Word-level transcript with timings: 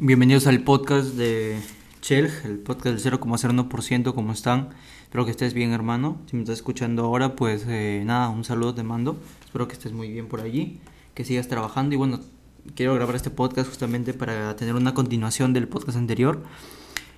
Bienvenidos 0.00 0.46
al 0.46 0.60
podcast 0.60 1.14
de 1.14 1.58
Chel, 2.02 2.30
el 2.44 2.60
podcast 2.60 3.04
del 3.04 3.18
0,01%, 3.18 4.14
¿cómo 4.14 4.30
están? 4.30 4.68
Espero 5.02 5.24
que 5.24 5.32
estés 5.32 5.54
bien, 5.54 5.72
hermano. 5.72 6.18
Si 6.30 6.36
me 6.36 6.42
estás 6.42 6.58
escuchando 6.58 7.04
ahora, 7.04 7.34
pues 7.34 7.64
eh, 7.66 8.04
nada, 8.06 8.28
un 8.28 8.44
saludo 8.44 8.72
te 8.72 8.84
mando. 8.84 9.18
Espero 9.44 9.66
que 9.66 9.72
estés 9.72 9.92
muy 9.92 10.08
bien 10.12 10.28
por 10.28 10.40
allí, 10.40 10.78
que 11.14 11.24
sigas 11.24 11.48
trabajando. 11.48 11.96
Y 11.96 11.98
bueno, 11.98 12.20
quiero 12.76 12.94
grabar 12.94 13.16
este 13.16 13.30
podcast 13.30 13.68
justamente 13.70 14.14
para 14.14 14.54
tener 14.54 14.76
una 14.76 14.94
continuación 14.94 15.52
del 15.52 15.66
podcast 15.66 15.98
anterior. 15.98 16.44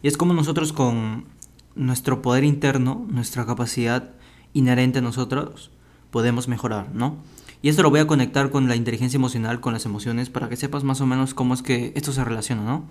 Y 0.03 0.09
es 0.09 0.17
como 0.17 0.33
nosotros 0.33 0.73
con 0.73 1.27
nuestro 1.75 2.23
poder 2.23 2.45
interno, 2.45 3.07
nuestra 3.11 3.45
capacidad 3.45 4.13
inherente 4.55 5.01
a 5.01 5.03
nosotros, 5.03 5.71
podemos 6.11 6.49
mejorar, 6.49 6.95
¿no? 6.95 7.19
Y 7.63 7.69
esto 7.69 7.83
lo 7.83 7.91
voy 7.91 8.01
a 8.01 8.07
conectar 8.07 8.51
con 8.51 8.69
la 8.69 8.77
inteligencia 8.77 9.17
emocional, 9.17 9.61
con 9.61 9.73
las 9.73 9.85
emociones, 9.85 10.31
para 10.31 10.49
que 10.49 10.57
sepas 10.57 10.83
más 10.83 11.01
o 11.01 11.07
menos 11.07 11.35
cómo 11.35 11.53
es 11.53 11.63
que 11.63 11.93
esto 11.95 12.13
se 12.13 12.25
relaciona, 12.25 12.63
¿no? 12.63 12.85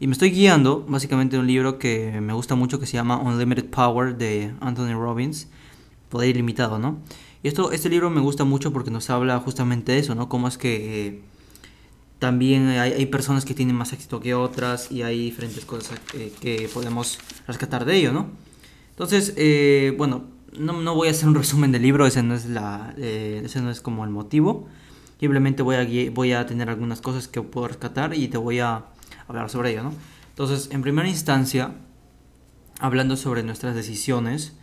Y 0.00 0.06
me 0.06 0.12
estoy 0.12 0.30
guiando 0.30 0.84
básicamente 0.88 1.36
de 1.36 1.40
un 1.40 1.48
libro 1.48 1.78
que 1.78 2.20
me 2.20 2.32
gusta 2.32 2.54
mucho 2.54 2.78
que 2.78 2.86
se 2.86 2.92
llama 2.92 3.16
Unlimited 3.18 3.66
Power 3.66 4.16
de 4.16 4.54
Anthony 4.60 4.92
Robbins, 4.94 5.48
Poder 6.08 6.30
Ilimitado, 6.30 6.78
¿no? 6.78 6.98
Y 7.42 7.48
esto, 7.48 7.72
este 7.72 7.88
libro 7.88 8.08
me 8.08 8.20
gusta 8.20 8.44
mucho 8.44 8.72
porque 8.72 8.92
nos 8.92 9.10
habla 9.10 9.38
justamente 9.40 9.92
de 9.92 9.98
eso, 9.98 10.14
¿no? 10.14 10.28
Cómo 10.28 10.46
es 10.46 10.56
que 10.58 11.06
eh, 11.06 11.20
también 12.20 12.68
hay, 12.68 13.06
personas 13.06 13.44
que 13.44 13.54
tienen 13.54 13.74
más 13.74 13.92
éxito 13.92 14.20
que 14.20 14.34
otras 14.34 14.92
y 14.92 15.02
hay 15.02 15.24
diferentes 15.24 15.64
cosas 15.64 16.00
eh, 16.14 16.32
que 16.40 16.68
podemos 16.72 17.18
rescatar 17.48 17.84
de 17.84 17.96
ello, 17.96 18.12
¿no? 18.12 18.28
Entonces, 18.90 19.34
eh, 19.36 19.94
bueno, 19.96 20.24
no, 20.56 20.80
no, 20.80 20.94
voy 20.94 21.08
a 21.08 21.10
hacer 21.10 21.28
un 21.28 21.34
resumen 21.34 21.72
del 21.72 21.82
libro, 21.82 22.06
ese 22.06 22.22
no 22.22 22.34
es, 22.34 22.46
la, 22.46 22.94
eh, 22.96 23.42
ese 23.44 23.60
no 23.60 23.70
es 23.70 23.80
como 23.80 24.04
el 24.04 24.10
motivo. 24.10 24.68
Simplemente 25.20 25.62
voy 25.62 25.76
a, 25.76 25.86
voy 26.12 26.32
a 26.32 26.46
tener 26.46 26.70
algunas 26.70 27.00
cosas 27.00 27.28
que 27.28 27.42
puedo 27.42 27.68
rescatar 27.68 28.14
y 28.14 28.28
te 28.28 28.38
voy 28.38 28.60
a 28.60 28.84
hablar 29.26 29.50
sobre 29.50 29.72
ello, 29.72 29.82
¿no? 29.82 29.92
Entonces, 30.30 30.68
en 30.72 30.82
primera 30.82 31.08
instancia, 31.08 31.74
hablando 32.78 33.16
sobre 33.16 33.42
nuestras 33.42 33.74
decisiones, 33.74 34.54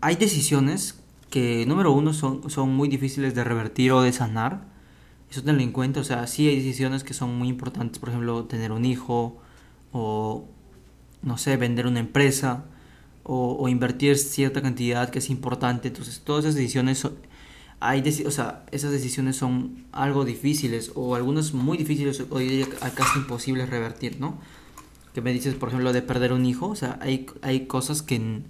hay 0.00 0.14
decisiones 0.14 1.00
que, 1.30 1.66
número 1.66 1.92
uno, 1.92 2.12
son, 2.12 2.48
son 2.48 2.74
muy 2.74 2.88
difíciles 2.88 3.34
de 3.34 3.44
revertir 3.44 3.92
o 3.92 4.02
de 4.02 4.12
sanar. 4.12 4.68
Eso 5.30 5.42
tenlo 5.42 5.62
en 5.62 5.72
cuenta, 5.72 6.00
o 6.00 6.04
sea, 6.04 6.26
sí 6.26 6.48
hay 6.48 6.56
decisiones 6.56 7.04
que 7.04 7.12
son 7.12 7.36
muy 7.36 7.48
importantes, 7.48 7.98
por 7.98 8.10
ejemplo, 8.10 8.44
tener 8.44 8.72
un 8.72 8.84
hijo 8.84 9.42
o, 9.92 10.48
no 11.22 11.36
sé, 11.36 11.56
vender 11.56 11.86
una 11.86 12.00
empresa 12.00 12.64
o, 13.30 13.68
invertir 13.68 14.16
cierta 14.16 14.62
cantidad 14.62 15.10
que 15.10 15.18
es 15.18 15.28
importante. 15.30 15.88
Entonces, 15.88 16.20
todas 16.24 16.44
esas 16.46 16.54
decisiones 16.54 16.98
son, 16.98 17.14
hay 17.78 18.02
o 18.26 18.30
sea, 18.30 18.64
esas 18.72 18.90
decisiones 18.90 19.36
son 19.36 19.84
algo 19.92 20.24
difíciles 20.24 20.92
o 20.94 21.14
algunas 21.14 21.52
muy 21.52 21.76
difíciles 21.76 22.20
o 22.20 22.38
casi 22.94 23.18
imposibles 23.18 23.68
revertir, 23.68 24.18
¿no? 24.18 24.38
Que 25.12 25.20
me 25.20 25.32
dices, 25.32 25.54
por 25.54 25.68
ejemplo, 25.68 25.92
de 25.92 26.02
perder 26.02 26.32
un 26.32 26.46
hijo, 26.46 26.68
o 26.68 26.76
sea, 26.76 26.98
hay, 27.02 27.26
hay 27.42 27.66
cosas 27.66 28.02
que 28.02 28.42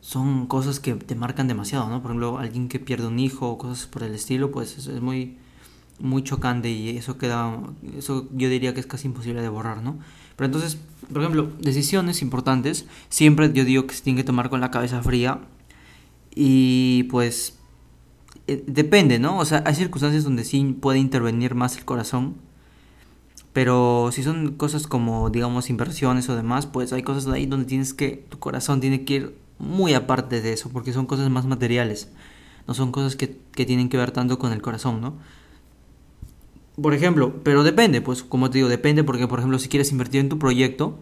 son 0.00 0.46
cosas 0.46 0.78
que 0.78 0.94
te 0.94 1.16
marcan 1.16 1.48
demasiado, 1.48 1.88
¿no? 1.90 2.00
Por 2.00 2.12
ejemplo, 2.12 2.38
alguien 2.38 2.68
que 2.68 2.78
pierde 2.78 3.08
un 3.08 3.18
hijo 3.18 3.50
o 3.50 3.58
cosas 3.58 3.86
por 3.86 4.04
el 4.04 4.14
estilo, 4.14 4.52
pues 4.52 4.78
es 4.78 5.00
muy 5.00 5.36
muy 5.98 6.22
chocante 6.22 6.68
y 6.68 6.96
eso 6.98 7.16
queda 7.16 7.58
eso 7.96 8.28
yo 8.32 8.50
diría 8.50 8.74
que 8.74 8.80
es 8.80 8.86
casi 8.86 9.08
imposible 9.08 9.42
de 9.42 9.48
borrar, 9.48 9.82
¿no? 9.82 9.98
Pero 10.36 10.46
entonces, 10.46 10.78
por 11.12 11.22
ejemplo, 11.22 11.50
decisiones 11.58 12.22
importantes, 12.22 12.86
siempre 13.08 13.52
yo 13.52 13.64
digo 13.64 13.86
que 13.86 13.94
se 13.94 14.02
tiene 14.02 14.18
que 14.18 14.24
tomar 14.24 14.50
con 14.50 14.60
la 14.60 14.70
cabeza 14.70 15.02
fría 15.02 15.40
y 16.34 17.04
pues 17.04 17.58
eh, 18.46 18.62
depende, 18.66 19.18
¿no? 19.18 19.38
O 19.38 19.44
sea, 19.44 19.62
hay 19.66 19.74
circunstancias 19.74 20.24
donde 20.24 20.44
sí 20.44 20.76
puede 20.80 20.98
intervenir 20.98 21.54
más 21.54 21.76
el 21.78 21.84
corazón, 21.84 22.36
pero 23.52 24.10
si 24.12 24.22
son 24.22 24.52
cosas 24.56 24.86
como, 24.86 25.30
digamos, 25.30 25.70
inversiones 25.70 26.28
o 26.28 26.36
demás, 26.36 26.66
pues 26.66 26.92
hay 26.92 27.02
cosas 27.02 27.26
ahí 27.32 27.46
donde 27.46 27.66
tienes 27.66 27.94
que, 27.94 28.26
tu 28.28 28.38
corazón 28.38 28.80
tiene 28.80 29.04
que 29.04 29.14
ir 29.14 29.38
muy 29.58 29.94
aparte 29.94 30.42
de 30.42 30.52
eso, 30.52 30.68
porque 30.70 30.92
son 30.92 31.06
cosas 31.06 31.30
más 31.30 31.46
materiales, 31.46 32.10
no 32.68 32.74
son 32.74 32.92
cosas 32.92 33.16
que, 33.16 33.38
que 33.52 33.64
tienen 33.64 33.88
que 33.88 33.96
ver 33.96 34.10
tanto 34.10 34.38
con 34.38 34.52
el 34.52 34.60
corazón, 34.60 35.00
¿no? 35.00 35.14
Por 36.80 36.92
ejemplo, 36.92 37.40
pero 37.42 37.64
depende, 37.64 38.02
pues 38.02 38.22
como 38.22 38.50
te 38.50 38.58
digo, 38.58 38.68
depende 38.68 39.02
porque, 39.02 39.26
por 39.26 39.38
ejemplo, 39.38 39.58
si 39.58 39.68
quieres 39.68 39.92
invertir 39.92 40.20
en 40.20 40.28
tu 40.28 40.38
proyecto, 40.38 40.98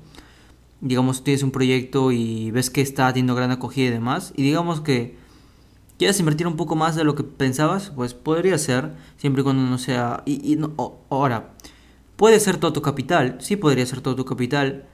digamos, 0.81 1.25
tienes 1.25 1.43
un 1.43 1.51
proyecto 1.51 2.13
y 2.13 2.51
ves 2.53 2.71
que 2.71 2.81
está 2.81 3.09
teniendo 3.09 3.35
gran 3.35 3.51
acogida 3.51 3.89
y 3.89 3.91
demás, 3.91 4.33
y 4.37 4.43
digamos 4.43 4.81
que 4.81 5.17
quieres 5.99 6.19
invertir 6.21 6.47
un 6.47 6.57
poco 6.57 6.77
más 6.77 6.95
de 6.95 7.05
lo 7.05 7.15
que 7.15 7.25
pensabas, 7.25 7.91
pues 7.91 8.15
podría 8.15 8.59
ser, 8.59 8.93
siempre 9.17 9.41
y 9.41 9.45
cuando 9.45 9.63
no 9.63 9.79
sea... 9.79 10.23
Y, 10.27 10.57
no, 10.57 10.75
ahora, 11.11 11.55
puede 12.17 12.39
ser 12.39 12.59
todo 12.59 12.73
tu 12.73 12.83
capital, 12.83 13.39
sí 13.41 13.57
podría 13.57 13.87
ser 13.87 14.01
todo 14.01 14.15
tu 14.15 14.25
capital, 14.25 14.87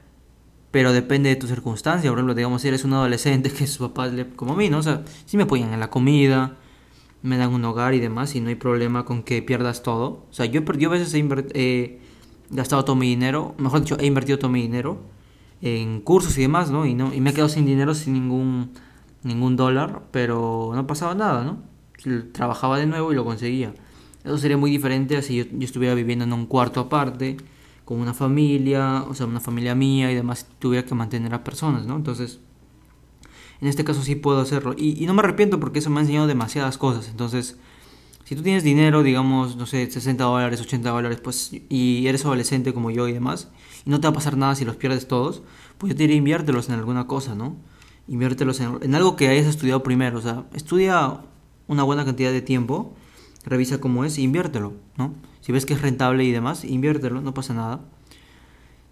pero 0.71 0.93
depende 0.93 1.29
de 1.29 1.37
tu 1.37 1.47
circunstancia. 1.47 2.11
Por 2.11 2.19
ejemplo, 2.19 2.35
digamos, 2.35 2.62
si 2.62 2.69
eres 2.69 2.85
un 2.85 2.95
adolescente 2.95 3.51
que 3.57 3.67
sus 3.67 3.89
papás, 3.89 4.12
le, 4.12 4.29
como 4.29 4.55
a 4.55 4.57
mí, 4.57 4.71
¿no? 4.71 4.79
O 4.79 4.83
sea, 4.83 5.05
si 5.27 5.37
me 5.37 5.45
apoyan 5.45 5.75
en 5.75 5.81
la 5.81 5.91
comida, 5.91 6.57
me 7.22 7.36
dan 7.36 7.53
un 7.53 7.64
hogar 7.64 7.94
y 7.94 8.00
demás 8.00 8.34
y 8.34 8.41
no 8.41 8.48
hay 8.48 8.54
problema 8.54 9.04
con 9.04 9.22
que 9.22 9.42
pierdas 9.42 9.82
todo. 9.82 10.26
O 10.31 10.32
sea, 10.32 10.47
yo, 10.47 10.62
yo 10.62 10.88
a 10.88 10.92
veces 10.92 11.14
he 11.54 12.00
gastado 12.50 12.84
todo 12.84 12.97
mi 12.97 13.08
dinero, 13.08 13.54
mejor 13.58 13.81
dicho, 13.81 13.97
he 14.00 14.06
invertido 14.06 14.38
todo 14.38 14.50
mi 14.50 14.62
dinero 14.62 14.98
en 15.62 16.00
cursos 16.00 16.36
y 16.38 16.42
demás, 16.42 16.70
¿no? 16.70 16.86
Y, 16.86 16.94
no, 16.94 17.12
y 17.12 17.20
me 17.20 17.31
he 17.31 17.32
quedado 17.32 17.48
sin 17.48 17.66
dinero, 17.66 17.94
sin 17.94 18.14
ningún, 18.14 18.70
ningún 19.22 19.56
dólar, 19.56 20.03
pero 20.10 20.72
no 20.75 20.86
pasaba 20.86 21.14
nada, 21.14 21.44
¿no? 21.44 21.62
Trabajaba 22.32 22.78
de 22.78 22.86
nuevo 22.86 23.12
y 23.12 23.14
lo 23.14 23.25
conseguía. 23.25 23.75
Eso 24.25 24.38
sería 24.38 24.56
muy 24.56 24.70
diferente 24.70 25.20
si 25.22 25.37
yo, 25.37 25.44
yo 25.44 25.64
estuviera 25.64 25.94
viviendo 25.94 26.25
en 26.25 26.32
un 26.32 26.47
cuarto 26.47 26.81
aparte, 26.81 27.37
con 27.84 28.00
una 28.00 28.14
familia, 28.14 29.04
o 29.08 29.14
sea, 29.14 29.26
una 29.26 29.41
familia 29.41 29.75
mía 29.75 30.10
y 30.10 30.14
demás, 30.14 30.47
tuviera 30.58 30.87
que 30.87 30.94
mantener 30.94 31.34
a 31.34 31.44
personas, 31.44 31.87
¿no? 31.87 31.97
Entonces 31.97 32.41
en 33.60 33.69
este 33.69 33.84
caso 33.84 34.03
sí 34.03 34.15
puedo 34.15 34.41
hacerlo. 34.41 34.75
Y, 34.76 35.04
no 35.06 35.15
me 35.15 35.21
arrepiento 35.21 35.60
porque 35.60 35.81
eso 35.81 35.91
me 35.91 35.98
ha 35.98 36.00
enseñado 36.03 36.26
demasiadas 36.26 36.78
cosas. 36.78 37.09
Entonces, 37.09 37.56
si 38.25 38.34
tú 38.34 38.43
tienes 38.43 38.62
dinero, 38.62 39.03
digamos, 39.03 39.56
no 39.56 39.66
sé, 39.66 39.91
60 39.91 40.25
dólares, 40.25 40.60
80 40.60 40.91
dólares, 40.91 41.21
pues, 41.22 41.53
y 41.69 42.06
eres 42.06 42.25
adolescente 42.25 42.72
como 42.72 42.91
yo 42.91 43.09
y 43.09 43.12
demás, 43.12 43.50
y 43.84 43.91
no 43.91 44.00
te 44.00 44.06
va 44.06 44.10
a 44.10 44.15
pasar 44.15 44.37
nada 44.37 44.54
si 44.54 44.65
los 44.65 44.76
pierdes 44.76 45.09
todos, 45.09 45.43
pues 45.78 45.91
yo 45.91 45.97
te 45.97 46.04
diría 46.04 46.16
inviértelos 46.16 46.69
en 46.69 46.75
alguna 46.76 47.06
cosa, 47.06 47.34
¿no? 47.34 47.56
Inviértelos 48.09 48.60
en, 48.60 48.78
en 48.82 48.94
algo 48.94 49.16
que 49.16 49.28
hayas 49.28 49.47
estudiado 49.47 49.82
primero. 49.82 50.19
O 50.19 50.22
sea, 50.22 50.44
estudia 50.54 51.20
una 51.69 51.82
buena 51.82 52.04
cantidad 52.04 52.32
de 52.32 52.43
tiempo, 52.43 52.94
revisa 53.44 53.81
cómo 53.81 54.04
es 54.04 54.19
e 54.19 54.22
inviértelo, 54.22 54.75
¿no? 54.97 55.15
Si 55.41 55.53
ves 55.53 55.66
que 55.66 55.75
es 55.75 55.82
rentable 55.82 56.25
y 56.25 56.32
demás, 56.32 56.65
inviértelo, 56.65 57.20
no 57.20 57.34
pasa 57.34 57.54
nada. 57.54 57.81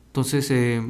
Entonces, 0.08 0.50
eh, 0.50 0.82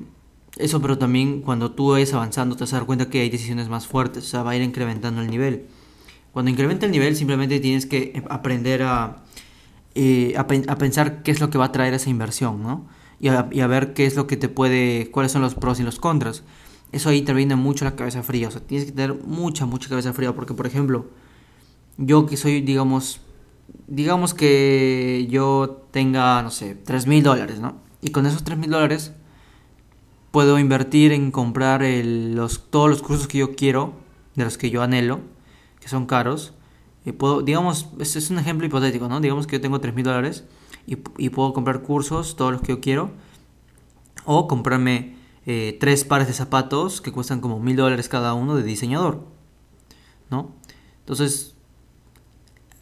eso, 0.59 0.83
pero 0.83 0.99
también 0.99 1.41
cuando 1.43 1.71
tú 1.73 1.93
vayas 1.93 2.13
avanzando 2.13 2.57
te 2.57 2.65
vas 2.65 2.73
a 2.73 2.77
dar 2.77 2.87
cuenta 2.87 3.09
que 3.09 3.21
hay 3.21 3.31
decisiones 3.31 3.69
más 3.69 3.87
fuertes, 3.87 4.25
o 4.25 4.27
sea, 4.27 4.43
va 4.43 4.53
a 4.53 4.57
ir 4.57 4.63
incrementando 4.63 5.21
el 5.23 5.31
nivel. 5.31 5.67
Cuando 6.33 6.51
incrementa 6.51 6.87
el 6.87 6.93
nivel 6.93 7.17
simplemente 7.17 7.61
tienes 7.61 7.87
que 7.87 8.23
aprender 8.29 8.83
a, 8.83 9.25
eh, 9.95 10.35
a, 10.37 10.47
pensar 10.47 11.23
qué 11.23 11.31
es 11.31 11.41
lo 11.41 11.51
que 11.51 11.59
va 11.59 11.67
a 11.67 11.73
traer 11.73 11.95
esa 11.95 12.11
inversión, 12.11 12.63
¿no? 12.63 12.87
Y 13.21 13.29
a, 13.29 13.67
ver 13.67 13.95
qué 13.95 14.07
es 14.07 14.15
lo 14.15 14.27
que 14.27 14.37
te 14.37 14.49
puede, 14.49 15.11
cuáles 15.11 15.33
son 15.33 15.43
los 15.43 15.55
pros 15.55 15.81
y 15.81 15.83
los 15.83 15.99
contras. 15.99 16.45
Eso 16.93 17.09
ahí 17.09 17.19
interviene 17.19 17.57
mucho 17.57 17.85
la 17.85 17.97
cabeza 17.97 18.23
fría, 18.23 18.49
o 18.49 18.51
sea, 18.51 18.61
tienes 18.61 18.87
que 18.87 18.93
tener 18.93 19.15
mucha, 19.25 19.67
mucha 19.67 19.89
cabeza 19.89 20.13
fría, 20.13 20.35
porque 20.35 20.55
por 20.55 20.67
ejemplo, 20.67 21.07
yo 21.97 22.27
que 22.27 22.37
soy, 22.37 22.61
digamos, 22.61 23.21
digamos 23.87 24.35
que 24.35 25.27
yo 25.31 25.87
tenga, 25.91 26.43
no 26.43 26.51
sé, 26.51 26.75
3 26.75 27.07
mil 27.07 27.23
dólares, 27.23 27.59
¿no? 27.61 27.77
Y 28.01 28.11
con 28.11 28.27
esos 28.27 28.45
3 28.45 28.59
mil 28.59 28.71
dólares 28.71 29.13
puedo 30.31 30.59
invertir 30.59 31.12
en 31.12 31.31
comprar 31.31 31.83
los, 31.83 32.71
todos 32.71 32.91
los 32.91 33.03
cursos 33.03 33.28
que 33.28 33.39
yo 33.39 33.55
quiero, 33.55 33.94
de 34.34 34.44
los 34.44 34.59
que 34.59 34.71
yo 34.71 34.83
anhelo, 34.83 35.21
que 35.81 35.89
son 35.89 36.06
caros. 36.06 36.55
Puedo, 37.16 37.41
digamos, 37.43 37.89
este 38.00 38.19
es 38.19 38.31
un 38.31 38.38
ejemplo 38.38 38.67
hipotético, 38.67 39.09
¿no? 39.09 39.21
Digamos 39.21 39.47
que 39.47 39.56
yo 39.56 39.61
tengo 39.62 39.81
3 39.81 39.94
mil 39.94 40.05
dólares 40.05 40.44
y, 40.87 40.97
puedo 41.31 41.53
comprar 41.53 41.83
cursos, 41.83 42.37
todos 42.37 42.53
los 42.53 42.61
que 42.61 42.69
yo 42.69 42.81
quiero. 42.81 43.11
O 44.25 44.47
comprarme 44.47 45.17
eh, 45.47 45.76
tres 45.81 46.05
pares 46.05 46.29
de 46.29 46.35
zapatos 46.35 47.00
que 47.00 47.12
cuestan 47.12 47.41
como 47.41 47.61
mil 47.61 47.76
dólares 47.76 48.08
cada 48.08 48.35
uno 48.35 48.56
de 48.56 48.62
diseñador, 48.62 49.25
¿no? 50.31 50.53
Entonces, 51.00 51.55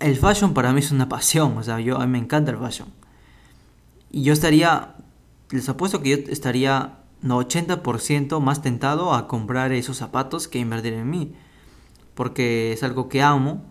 el 0.01 0.17
fashion 0.17 0.55
para 0.55 0.73
mí 0.73 0.81
es 0.81 0.91
una 0.91 1.09
pasión, 1.09 1.57
o 1.57 1.63
sea, 1.63 1.79
yo, 1.79 2.01
a 2.01 2.07
mí 2.07 2.13
me 2.13 2.19
encanta 2.19 2.51
el 2.51 2.59
fashion. 2.59 2.89
Y 4.11 4.23
yo 4.23 4.33
estaría, 4.33 4.97
les 5.51 5.69
apuesto 5.69 6.03
que 6.03 6.11
yo 6.11 6.17
estaría 6.33 6.99
80% 7.31 8.41
más 8.41 8.63
tentado 8.63 9.15
a 9.15 9.29
comprar 9.29 9.73
esos 9.73 9.97
zapatos 9.97 10.49
que 10.49 10.59
invertir 10.59 10.93
en 10.95 11.09
mí. 11.09 11.35
Porque 12.15 12.73
es 12.73 12.83
algo 12.83 13.09
que 13.09 13.23
amo, 13.23 13.65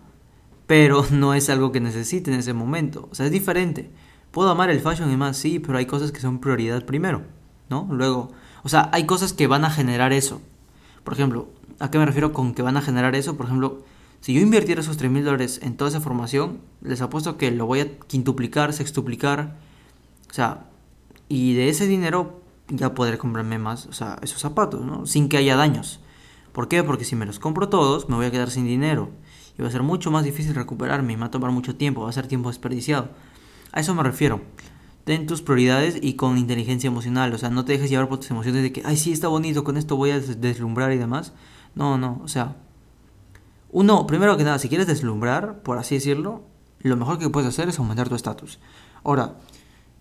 pero 0.66 1.04
no 1.10 1.34
es 1.34 1.48
algo 1.50 1.72
que 1.72 1.80
necesite 1.80 2.32
en 2.32 2.38
ese 2.38 2.52
momento. 2.52 3.08
O 3.10 3.14
sea, 3.14 3.26
es 3.26 3.32
diferente. 3.32 3.90
Puedo 4.30 4.50
amar 4.50 4.70
el 4.70 4.80
fashion 4.80 5.10
y 5.10 5.16
más, 5.16 5.36
sí, 5.36 5.58
pero 5.58 5.78
hay 5.78 5.86
cosas 5.86 6.12
que 6.12 6.20
son 6.20 6.40
prioridad 6.40 6.84
primero, 6.84 7.22
¿no? 7.70 7.88
Luego, 7.90 8.32
o 8.62 8.68
sea, 8.68 8.90
hay 8.92 9.06
cosas 9.06 9.32
que 9.32 9.46
van 9.46 9.64
a 9.64 9.70
generar 9.70 10.12
eso. 10.12 10.42
Por 11.04 11.14
ejemplo, 11.14 11.48
¿a 11.78 11.90
qué 11.90 11.98
me 11.98 12.04
refiero 12.04 12.32
con 12.32 12.52
que 12.52 12.62
van 12.62 12.76
a 12.76 12.82
generar 12.82 13.14
eso? 13.14 13.36
Por 13.36 13.46
ejemplo, 13.46 13.84
si 14.20 14.34
yo 14.34 14.40
invirtiera 14.40 14.80
esos 14.80 14.96
3 14.96 15.10
mil 15.10 15.24
dólares 15.24 15.60
en 15.62 15.76
toda 15.76 15.88
esa 15.88 16.00
formación, 16.00 16.60
les 16.82 17.00
apuesto 17.00 17.38
que 17.38 17.50
lo 17.50 17.66
voy 17.66 17.80
a 17.80 17.98
quintuplicar, 17.98 18.72
sextuplicar. 18.72 19.56
O 20.30 20.34
sea, 20.34 20.66
Y 21.28 21.54
de 21.54 21.68
ese 21.68 21.86
dinero 21.86 22.40
ya 22.68 22.94
podré 22.94 23.18
comprarme 23.18 23.58
más, 23.58 23.86
o 23.86 23.92
sea, 23.92 24.18
esos 24.22 24.40
zapatos, 24.40 24.84
¿no? 24.84 25.06
Sin 25.06 25.28
que 25.28 25.36
haya 25.36 25.56
daños. 25.56 26.00
¿Por 26.52 26.68
qué? 26.68 26.82
Porque 26.82 27.04
si 27.04 27.16
me 27.16 27.26
los 27.26 27.38
compro 27.38 27.68
todos, 27.68 28.08
me 28.08 28.16
voy 28.16 28.26
a 28.26 28.30
quedar 28.30 28.50
sin 28.50 28.66
dinero. 28.66 29.10
Y 29.58 29.62
va 29.62 29.68
a 29.68 29.70
ser 29.70 29.82
mucho 29.82 30.10
más 30.10 30.24
difícil 30.24 30.54
recuperarme 30.54 31.12
y 31.12 31.16
va 31.16 31.26
a 31.26 31.30
tomar 31.30 31.50
mucho 31.50 31.76
tiempo, 31.76 32.02
va 32.02 32.10
a 32.10 32.12
ser 32.12 32.26
tiempo 32.26 32.48
desperdiciado. 32.48 33.10
A 33.72 33.80
eso 33.80 33.94
me 33.94 34.02
refiero. 34.02 34.40
Ten 35.04 35.26
tus 35.26 35.40
prioridades 35.40 35.98
y 36.02 36.14
con 36.14 36.36
inteligencia 36.36 36.88
emocional. 36.88 37.32
O 37.32 37.38
sea, 37.38 37.50
no 37.50 37.64
te 37.64 37.72
dejes 37.72 37.90
llevar 37.90 38.08
por 38.08 38.18
tus 38.18 38.30
emociones 38.30 38.62
de 38.62 38.72
que, 38.72 38.82
ay, 38.84 38.96
sí, 38.96 39.12
está 39.12 39.28
bonito, 39.28 39.64
con 39.64 39.76
esto 39.76 39.96
voy 39.96 40.10
a 40.10 40.20
deslumbrar 40.20 40.92
y 40.92 40.96
demás. 40.96 41.32
No, 41.74 41.96
no, 41.98 42.20
o 42.24 42.28
sea. 42.28 42.56
Uno, 43.70 44.06
primero 44.06 44.36
que 44.36 44.44
nada, 44.44 44.58
si 44.58 44.68
quieres 44.68 44.86
deslumbrar, 44.86 45.62
por 45.62 45.78
así 45.78 45.94
decirlo, 45.96 46.42
lo 46.80 46.96
mejor 46.96 47.18
que 47.18 47.28
puedes 47.28 47.48
hacer 47.48 47.68
es 47.68 47.78
aumentar 47.78 48.08
tu 48.08 48.14
estatus. 48.14 48.58
Ahora, 49.04 49.36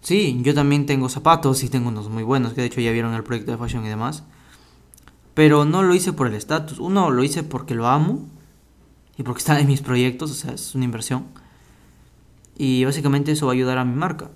sí, 0.06 0.40
yo 0.44 0.54
también 0.54 0.86
tengo 0.86 1.10
zapatos 1.10 1.64
y 1.64 1.70
tengo 1.70 1.90
unos 1.90 2.10
muy 2.10 2.22
buenos, 2.24 2.54
que 2.54 2.62
de 2.62 2.68
hecho 2.68 2.80
ya 2.80 2.92
vieron 2.92 3.16
el 3.16 3.24
proyecto 3.24 3.52
de 3.52 3.58
fashion 3.58 3.86
y 3.86 3.90
demás. 3.90 4.24
Pero 5.34 5.66
no 5.66 5.82
lo 5.82 5.96
hice 5.96 6.14
por 6.14 6.28
el 6.28 6.36
estatus. 6.36 6.80
Uno, 6.80 7.10
lo 7.10 7.24
hice 7.24 7.44
porque 7.44 7.76
lo 7.76 7.88
amo 7.88 8.28
y 9.18 9.24
porque 9.24 9.40
está 9.40 9.60
en 9.60 9.68
mis 9.68 9.82
proyectos, 9.82 10.32
o 10.32 10.34
sea, 10.36 10.54
es 10.54 10.76
una 10.76 10.86
inversión. 10.86 11.26
Y 12.56 12.86
básicamente 12.86 13.32
eso 13.32 13.48
va 13.48 13.54
a 13.54 13.56
ayudar 13.56 13.80
a 13.80 13.86
mi 13.86 13.96
marca. 13.96 14.30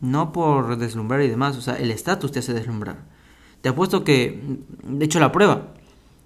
No 0.00 0.32
por 0.32 0.76
deslumbrar 0.76 1.22
y 1.22 1.28
demás, 1.28 1.56
o 1.56 1.62
sea, 1.62 1.76
el 1.76 1.90
estatus 1.90 2.32
te 2.32 2.40
hace 2.40 2.52
deslumbrar. 2.52 3.04
Te 3.62 3.68
apuesto 3.68 4.04
que, 4.04 4.58
de 4.82 5.04
hecho, 5.04 5.20
la 5.20 5.32
prueba. 5.32 5.68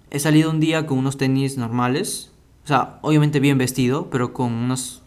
He 0.09 0.19
salido 0.19 0.49
un 0.49 0.59
día 0.59 0.87
con 0.87 0.97
unos 0.97 1.17
tenis 1.17 1.57
normales, 1.57 2.31
o 2.65 2.67
sea, 2.67 2.99
obviamente 3.03 3.39
bien 3.39 3.57
vestido, 3.57 4.09
pero 4.09 4.33
con 4.33 4.51
unos 4.51 5.03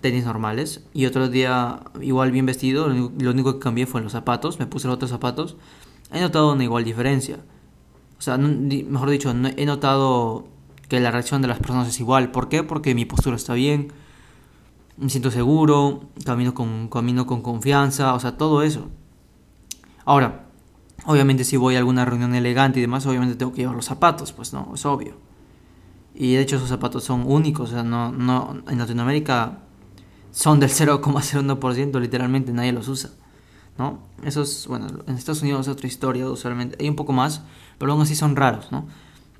tenis 0.00 0.24
normales. 0.24 0.84
Y 0.92 1.06
otro 1.06 1.28
día 1.28 1.80
igual 2.00 2.30
bien 2.30 2.46
vestido, 2.46 2.88
lo 2.88 3.30
único 3.30 3.54
que 3.54 3.58
cambié 3.60 3.86
fue 3.86 4.00
los 4.02 4.12
zapatos, 4.12 4.58
me 4.58 4.66
puse 4.66 4.88
los 4.88 4.96
otros 4.96 5.10
zapatos. 5.10 5.56
He 6.12 6.20
notado 6.20 6.52
una 6.52 6.64
igual 6.64 6.84
diferencia. 6.84 7.38
O 8.18 8.22
sea, 8.22 8.38
mejor 8.38 9.10
dicho, 9.10 9.30
he 9.30 9.66
notado 9.66 10.46
que 10.88 11.00
la 11.00 11.10
reacción 11.10 11.42
de 11.42 11.48
las 11.48 11.58
personas 11.58 11.88
es 11.88 12.00
igual. 12.00 12.30
¿Por 12.30 12.48
qué? 12.48 12.62
Porque 12.62 12.94
mi 12.94 13.04
postura 13.04 13.36
está 13.36 13.54
bien, 13.54 13.92
me 14.96 15.10
siento 15.10 15.30
seguro, 15.30 16.08
camino 16.24 16.54
con, 16.54 16.88
camino 16.88 17.26
con 17.26 17.42
confianza, 17.42 18.14
o 18.14 18.20
sea, 18.20 18.36
todo 18.36 18.62
eso. 18.62 18.88
Ahora, 20.04 20.46
obviamente 21.04 21.44
si 21.44 21.56
voy 21.56 21.74
a 21.74 21.78
alguna 21.78 22.04
reunión 22.04 22.34
elegante 22.34 22.78
y 22.78 22.82
demás, 22.82 23.06
obviamente 23.06 23.36
tengo 23.36 23.52
que 23.52 23.62
llevar 23.62 23.76
los 23.76 23.86
zapatos, 23.86 24.32
pues 24.32 24.52
no, 24.52 24.72
es 24.74 24.86
obvio. 24.86 25.14
Y 26.14 26.34
de 26.34 26.40
hecho 26.40 26.56
esos 26.56 26.70
zapatos 26.70 27.04
son 27.04 27.24
únicos, 27.26 27.70
o 27.70 27.72
sea, 27.74 27.82
no, 27.82 28.10
no, 28.12 28.62
en 28.68 28.78
Latinoamérica 28.78 29.58
son 30.36 30.60
del 30.60 30.68
0,01%, 30.68 31.98
literalmente 31.98 32.52
nadie 32.52 32.70
los 32.70 32.88
usa. 32.88 33.10
¿no? 33.78 34.00
Eso 34.22 34.42
es, 34.42 34.66
bueno, 34.66 34.86
en 35.06 35.14
Estados 35.14 35.40
Unidos 35.40 35.66
es 35.66 35.72
otra 35.72 35.86
historia, 35.86 36.28
usualmente. 36.28 36.76
Hay 36.78 36.90
un 36.90 36.94
poco 36.94 37.14
más, 37.14 37.40
pero 37.78 37.92
aún 37.92 38.02
así 38.02 38.14
son 38.14 38.36
raros, 38.36 38.70
¿no? 38.70 38.86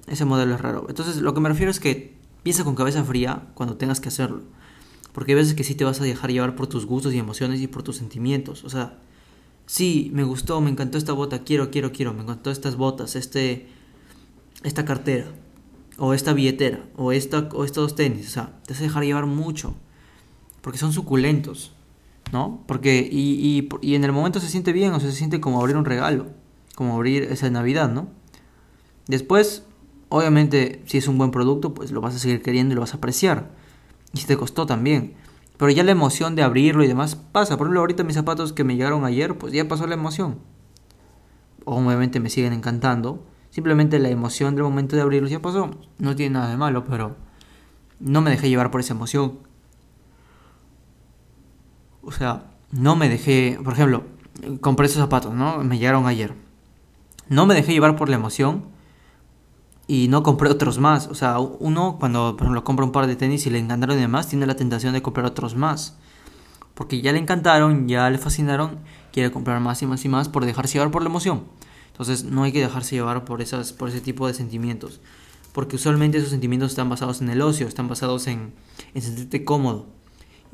Ese 0.06 0.24
modelo 0.24 0.54
es 0.54 0.60
raro. 0.62 0.86
Entonces, 0.88 1.18
lo 1.18 1.34
que 1.34 1.40
me 1.40 1.50
refiero 1.50 1.70
es 1.70 1.80
que 1.80 2.16
piensa 2.42 2.64
con 2.64 2.74
cabeza 2.74 3.04
fría 3.04 3.42
cuando 3.52 3.76
tengas 3.76 4.00
que 4.00 4.08
hacerlo. 4.08 4.40
Porque 5.12 5.32
hay 5.32 5.36
veces 5.36 5.52
que 5.52 5.64
sí 5.64 5.74
te 5.74 5.84
vas 5.84 6.00
a 6.00 6.04
dejar 6.04 6.30
llevar 6.30 6.56
por 6.56 6.66
tus 6.66 6.86
gustos 6.86 7.12
y 7.12 7.18
emociones 7.18 7.60
y 7.60 7.66
por 7.66 7.82
tus 7.82 7.96
sentimientos. 7.96 8.64
O 8.64 8.70
sea, 8.70 8.98
sí, 9.66 10.10
me 10.14 10.22
gustó, 10.22 10.62
me 10.62 10.70
encantó 10.70 10.96
esta 10.96 11.12
bota, 11.12 11.40
quiero, 11.40 11.70
quiero, 11.70 11.92
quiero, 11.92 12.14
me 12.14 12.22
encantó 12.22 12.50
estas 12.50 12.76
botas, 12.76 13.16
este, 13.16 13.68
esta 14.62 14.86
cartera, 14.86 15.26
o 15.98 16.14
esta 16.14 16.32
billetera, 16.32 16.86
o, 16.96 17.12
esta, 17.12 17.50
o 17.52 17.66
estos 17.66 17.94
tenis. 17.96 18.28
O 18.28 18.30
sea, 18.30 18.58
te 18.64 18.72
vas 18.72 18.80
a 18.80 18.84
dejar 18.84 19.04
llevar 19.04 19.26
mucho. 19.26 19.74
Porque 20.66 20.80
son 20.80 20.92
suculentos. 20.92 21.70
¿no? 22.32 22.64
Porque, 22.66 23.08
y, 23.08 23.68
y, 23.82 23.94
en 23.94 24.02
el 24.02 24.10
momento 24.10 24.40
se 24.40 24.48
siente 24.48 24.72
bien, 24.72 24.92
o 24.92 24.98
sea, 24.98 25.08
se 25.08 25.16
siente 25.16 25.40
como 25.40 25.60
abrir 25.60 25.76
un 25.76 25.84
regalo, 25.84 26.26
como 26.74 26.96
abrir 26.96 27.22
esa 27.22 27.48
Navidad, 27.50 27.88
¿no? 27.88 28.08
Después, 29.06 29.64
obviamente, 30.08 30.82
si 30.86 30.98
es 30.98 31.06
un 31.06 31.18
buen 31.18 31.30
producto, 31.30 31.72
pues 31.72 31.92
lo 31.92 32.00
vas 32.00 32.16
a 32.16 32.18
seguir 32.18 32.42
queriendo 32.42 32.72
y 32.72 32.74
lo 32.74 32.80
vas 32.80 32.94
a 32.94 32.96
apreciar. 32.96 33.52
Y 34.12 34.18
si 34.18 34.26
te 34.26 34.36
costó 34.36 34.66
también. 34.66 35.14
Pero 35.56 35.70
ya 35.70 35.84
la 35.84 35.92
emoción 35.92 36.34
de 36.34 36.42
abrirlo 36.42 36.82
y 36.82 36.88
demás 36.88 37.14
pasa. 37.14 37.56
Por 37.56 37.68
ejemplo, 37.68 37.80
ahorita 37.82 38.02
mis 38.02 38.16
zapatos 38.16 38.52
que 38.52 38.64
me 38.64 38.74
llegaron 38.74 39.04
ayer, 39.04 39.38
pues 39.38 39.52
ya 39.52 39.68
pasó 39.68 39.86
la 39.86 39.94
emoción. 39.94 40.40
Obviamente 41.64 42.18
me 42.18 42.28
siguen 42.28 42.52
encantando. 42.52 43.24
Simplemente 43.50 44.00
la 44.00 44.08
emoción 44.08 44.56
del 44.56 44.64
momento 44.64 44.96
de 44.96 45.02
abrirlos 45.02 45.30
ya 45.30 45.40
pasó. 45.40 45.70
No 45.98 46.16
tiene 46.16 46.34
nada 46.34 46.50
de 46.50 46.56
malo, 46.56 46.84
pero 46.84 47.14
no 48.00 48.20
me 48.20 48.30
dejé 48.30 48.48
llevar 48.48 48.72
por 48.72 48.80
esa 48.80 48.94
emoción. 48.94 49.38
O 52.06 52.12
sea, 52.12 52.44
no 52.70 52.94
me 52.94 53.08
dejé, 53.08 53.58
por 53.62 53.72
ejemplo, 53.72 54.04
compré 54.60 54.86
esos 54.86 54.98
zapatos, 54.98 55.34
¿no? 55.34 55.58
Me 55.64 55.78
llegaron 55.78 56.06
ayer. 56.06 56.34
No 57.28 57.46
me 57.46 57.54
dejé 57.54 57.72
llevar 57.72 57.96
por 57.96 58.08
la 58.08 58.14
emoción 58.14 58.66
y 59.88 60.06
no 60.08 60.22
compré 60.22 60.48
otros 60.48 60.78
más. 60.78 61.08
O 61.08 61.16
sea, 61.16 61.40
uno 61.40 61.96
cuando, 61.98 62.36
por 62.36 62.44
ejemplo, 62.44 62.62
compra 62.62 62.84
un 62.84 62.92
par 62.92 63.08
de 63.08 63.16
tenis 63.16 63.44
y 63.46 63.50
le 63.50 63.58
encantaron 63.58 63.98
y 63.98 64.00
demás, 64.00 64.28
tiene 64.28 64.46
la 64.46 64.54
tentación 64.54 64.92
de 64.92 65.02
comprar 65.02 65.26
otros 65.26 65.56
más. 65.56 65.96
Porque 66.74 67.00
ya 67.00 67.10
le 67.10 67.18
encantaron, 67.18 67.88
ya 67.88 68.08
le 68.08 68.18
fascinaron, 68.18 68.78
quiere 69.12 69.32
comprar 69.32 69.60
más 69.60 69.82
y 69.82 69.86
más 69.86 70.04
y 70.04 70.08
más 70.08 70.28
por 70.28 70.44
dejarse 70.44 70.74
llevar 70.74 70.92
por 70.92 71.02
la 71.02 71.08
emoción. 71.08 71.44
Entonces 71.88 72.22
no 72.22 72.44
hay 72.44 72.52
que 72.52 72.60
dejarse 72.60 72.94
llevar 72.94 73.24
por, 73.24 73.42
esas, 73.42 73.72
por 73.72 73.88
ese 73.88 74.00
tipo 74.00 74.28
de 74.28 74.34
sentimientos. 74.34 75.00
Porque 75.52 75.74
usualmente 75.74 76.18
esos 76.18 76.30
sentimientos 76.30 76.70
están 76.70 76.88
basados 76.88 77.20
en 77.20 77.30
el 77.30 77.42
ocio, 77.42 77.66
están 77.66 77.88
basados 77.88 78.28
en, 78.28 78.54
en 78.94 79.02
sentirte 79.02 79.44
cómodo 79.44 79.95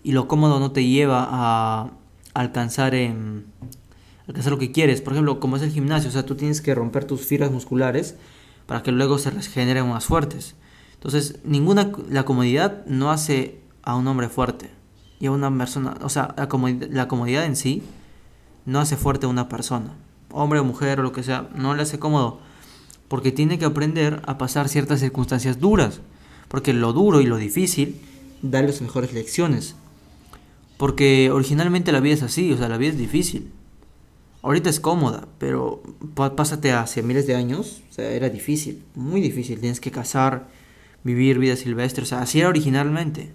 y 0.03 0.13
lo 0.13 0.29
cómodo 0.29 0.59
no 0.61 0.73
te 0.73 0.85
lleva 0.85 1.27
a 1.31 1.91
alcanzar, 2.35 2.95
en, 2.95 3.47
alcanzar 4.27 4.53
lo 4.53 4.59
que 4.59 4.73
quieres. 4.73 5.01
Por 5.01 5.13
ejemplo, 5.13 5.41
como 5.41 5.57
es 5.57 5.63
el 5.63 5.71
gimnasio, 5.71 6.09
o 6.09 6.13
sea, 6.13 6.27
tú 6.27 6.35
tienes 6.35 6.61
que 6.61 6.75
romper 6.75 7.05
tus 7.05 7.23
fibras 7.23 7.51
musculares 7.51 8.17
para 8.67 8.83
que 8.83 8.93
luego 8.93 9.19
se 9.19 9.31
regeneren 9.31 9.89
más 9.89 10.05
fuertes. 10.05 10.55
Entonces, 10.95 11.39
ninguna 11.45 11.93
la 12.09 12.25
comodidad 12.25 12.85
no 12.87 13.11
hace 13.11 13.61
a 13.83 13.97
un 13.97 14.07
hombre 14.07 14.29
fuerte 14.29 14.71
y 15.19 15.27
a 15.27 15.31
una 15.31 15.57
persona, 15.57 15.95
o 16.03 16.09
sea, 16.09 16.35
la 16.37 16.49
comodidad, 16.49 16.89
la 16.91 17.09
comodidad 17.09 17.45
en 17.45 17.57
sí 17.57 17.83
no 18.67 18.81
hace 18.81 18.97
fuerte 18.97 19.27
a 19.27 19.29
una 19.29 19.49
persona, 19.49 19.95
hombre 20.31 20.61
o 20.61 20.65
mujer 20.65 21.01
o 21.01 21.03
lo 21.03 21.13
que 21.13 21.23
sea, 21.23 21.49
no 21.55 21.75
le 21.75 21.83
hace 21.83 21.99
cómodo, 21.99 22.39
porque 23.09 23.33
tiene 23.33 23.59
que 23.59 23.65
aprender 23.65 24.23
a 24.27 24.39
pasar 24.39 24.69
ciertas 24.69 25.01
circunstancias 25.01 25.59
duras, 25.59 26.01
porque 26.49 26.73
lo 26.73 26.93
duro 26.93 27.21
y 27.21 27.27
lo 27.27 27.37
difícil 27.37 28.01
da 28.43 28.63
las 28.63 28.81
mejores 28.81 29.13
lecciones. 29.13 29.77
Porque 30.83 31.31
originalmente 31.31 31.93
la 31.93 32.01
vida 32.01 32.15
es 32.15 32.25
así, 32.25 32.53
o 32.53 32.57
sea, 32.57 32.69
la 32.69 32.77
vida 32.77 32.91
es 32.91 32.99
difícil. 32.99 33.53
Ahorita 34.43 34.69
es 34.69 34.81
cómoda, 34.81 35.29
pero 35.39 35.81
pásate 36.17 36.73
hace 36.73 37.05
miles 37.05 37.25
de 37.29 37.37
años, 37.37 37.85
o 37.89 37.93
sea, 37.93 38.11
era 38.11 38.29
difícil, 38.29 38.83
muy 38.97 39.21
difícil. 39.21 39.61
Tienes 39.61 39.79
que 39.79 39.93
cazar, 39.93 40.49
vivir 41.05 41.39
vida 41.39 41.55
silvestre, 41.55 42.03
o 42.03 42.07
sea, 42.07 42.21
así 42.21 42.41
era 42.41 42.49
originalmente. 42.49 43.33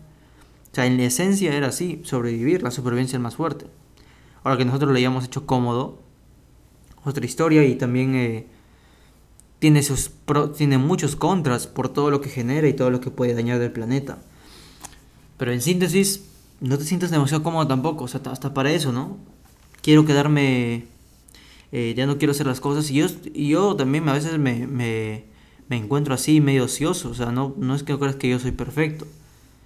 O 0.74 0.76
sea, 0.76 0.88
en 0.88 0.98
la 0.98 1.04
esencia 1.04 1.56
era 1.56 1.68
así, 1.68 2.02
sobrevivir, 2.04 2.64
la 2.64 2.72
supervivencia 2.72 3.16
es 3.16 3.22
más 3.22 3.38
fuerte. 3.38 3.68
Ahora 4.44 4.58
que 4.58 4.66
nosotros 4.66 4.92
lo 4.92 4.98
hayamos 4.98 5.24
hecho 5.24 5.46
cómodo, 5.46 6.02
otra 7.06 7.26
historia 7.26 7.64
y 7.64 7.76
también 7.76 8.14
eh, 8.16 8.48
tiene, 9.60 9.84
sus 9.84 10.12
tiene 10.58 10.80
muchos 10.80 11.16
contras 11.16 11.66
por 11.66 11.88
todo 11.88 12.12
lo 12.12 12.20
que 12.20 12.28
genera 12.28 12.68
y 12.68 12.74
todo 12.74 12.90
lo 12.90 13.00
que 13.00 13.10
puede 13.10 13.36
dañar 13.36 13.60
del 13.60 13.72
planeta. 13.72 14.18
Pero 15.38 15.54
en 15.54 15.62
síntesis, 15.62 16.26
no 16.60 16.78
te 16.78 16.84
sientas 16.84 17.12
demasiado 17.12 17.44
cómodo 17.44 17.68
tampoco, 17.68 18.06
o 18.06 18.08
sea, 18.08 18.22
hasta 18.26 18.54
para 18.54 18.72
eso, 18.72 18.92
¿no? 18.92 19.18
Quiero 19.82 20.06
quedarme, 20.06 20.86
eh, 21.72 21.94
ya 21.96 22.06
no 22.06 22.18
quiero 22.18 22.32
hacer 22.32 22.48
las 22.48 22.60
cosas, 22.60 22.90
y 22.90 22.96
yo, 22.96 23.08
y 23.34 23.50
yo 23.50 23.76
también 23.76 24.08
a 24.10 24.14
veces 24.14 24.38
me, 24.40 24.68
me, 24.68 25.26
me, 25.70 25.78
encuentro 25.78 26.14
así, 26.14 26.42
medio 26.42 26.66
ocioso, 26.66 27.10
o 27.10 27.14
sea, 27.14 27.32
no, 27.32 27.54
no 27.58 27.76
es 27.76 27.84
que 27.84 27.98
creas 27.98 28.16
que 28.16 28.30
yo 28.30 28.40
soy 28.40 28.52
perfecto, 28.52 29.08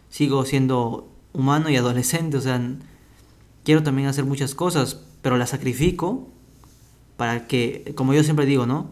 sigo 0.09 0.43
siendo 0.45 1.09
humano 1.33 1.69
y 1.69 1.77
adolescente, 1.77 2.37
o 2.37 2.41
sea, 2.41 2.61
quiero 3.63 3.83
también 3.83 4.07
hacer 4.07 4.25
muchas 4.25 4.53
cosas, 4.55 5.01
pero 5.21 5.37
las 5.37 5.51
sacrifico 5.51 6.27
para 7.17 7.47
que, 7.47 7.93
como 7.95 8.13
yo 8.13 8.23
siempre 8.23 8.45
digo, 8.45 8.65
¿no? 8.65 8.89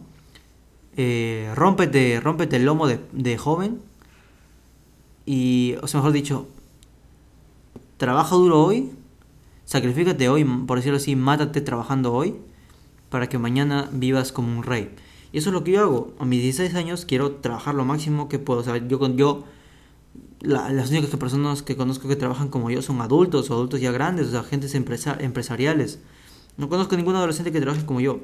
Eh, 0.96 1.50
rómpete, 1.54 2.20
rómpete 2.20 2.56
el 2.56 2.64
lomo 2.64 2.86
de, 2.86 3.00
de 3.12 3.38
joven 3.38 3.80
y, 5.26 5.76
o 5.82 5.86
sea, 5.86 5.98
mejor 5.98 6.12
dicho, 6.12 6.48
trabaja 8.00 8.34
duro 8.34 8.64
hoy, 8.64 8.90
sacrifícate 9.66 10.30
hoy, 10.30 10.42
por 10.66 10.78
decirlo 10.78 10.96
así, 10.96 11.16
mátate 11.16 11.60
trabajando 11.60 12.14
hoy, 12.14 12.34
para 13.10 13.28
que 13.28 13.36
mañana 13.36 13.90
vivas 13.92 14.32
como 14.32 14.56
un 14.56 14.62
rey. 14.62 14.94
Y 15.32 15.38
eso 15.38 15.50
es 15.50 15.52
lo 15.52 15.64
que 15.64 15.72
yo 15.72 15.82
hago. 15.82 16.14
A 16.18 16.24
mis 16.24 16.40
16 16.40 16.74
años 16.76 17.04
quiero 17.04 17.32
trabajar 17.32 17.74
lo 17.74 17.84
máximo 17.84 18.30
que 18.30 18.38
puedo. 18.38 18.60
O 18.60 18.62
sea, 18.64 18.78
yo, 18.78 19.16
yo 19.16 19.44
las 20.40 20.88
únicas 20.88 21.10
personas 21.10 21.62
que 21.62 21.76
conozco 21.76 22.08
que 22.08 22.16
trabajan 22.16 22.48
como 22.48 22.70
yo 22.70 22.80
son 22.80 23.02
adultos 23.02 23.50
o 23.50 23.54
adultos 23.54 23.82
ya 23.82 23.92
grandes, 23.92 24.28
o 24.28 24.30
sea, 24.30 24.40
agentes 24.40 24.74
empresariales. 24.74 26.00
No 26.56 26.70
conozco 26.70 26.96
ningún 26.96 27.16
adolescente 27.16 27.52
que 27.52 27.60
trabaje 27.60 27.84
como 27.84 28.00
yo. 28.00 28.20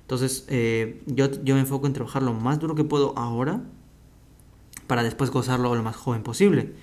Entonces, 0.00 0.44
eh, 0.48 1.04
yo, 1.06 1.30
yo 1.44 1.54
me 1.54 1.60
enfoco 1.60 1.86
en 1.86 1.92
trabajar 1.92 2.24
lo 2.24 2.34
más 2.34 2.58
duro 2.58 2.74
que 2.74 2.82
puedo 2.82 3.16
ahora 3.16 3.62
para 4.88 5.04
después 5.04 5.30
gozarlo 5.30 5.72
lo 5.76 5.84
más 5.84 5.94
joven 5.94 6.24
posible 6.24 6.74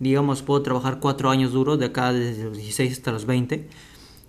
digamos, 0.00 0.42
puedo 0.42 0.62
trabajar 0.62 1.00
cuatro 1.00 1.30
años 1.30 1.52
duros, 1.52 1.78
de 1.78 1.86
acá 1.86 2.12
desde 2.12 2.44
los 2.44 2.56
16 2.56 2.92
hasta 2.92 3.12
los 3.12 3.26
20, 3.26 3.68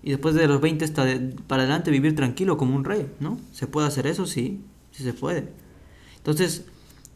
y 0.04 0.10
después 0.10 0.36
de 0.36 0.48
los 0.48 0.62
20 0.62 0.86
hasta 0.86 1.06
para 1.48 1.64
adelante 1.64 1.92
vivir 1.92 2.16
tranquilo 2.16 2.58
como 2.58 2.76
un 2.76 2.86
rey, 2.86 3.08
¿no? 3.20 3.40
¿Se 3.52 3.68
puede 3.68 3.88
hacer 3.88 4.08
eso? 4.08 4.28
Sí, 4.28 4.62
sí 4.92 5.04
se 5.04 5.14
puede. 5.14 5.50
Entonces, 6.18 6.66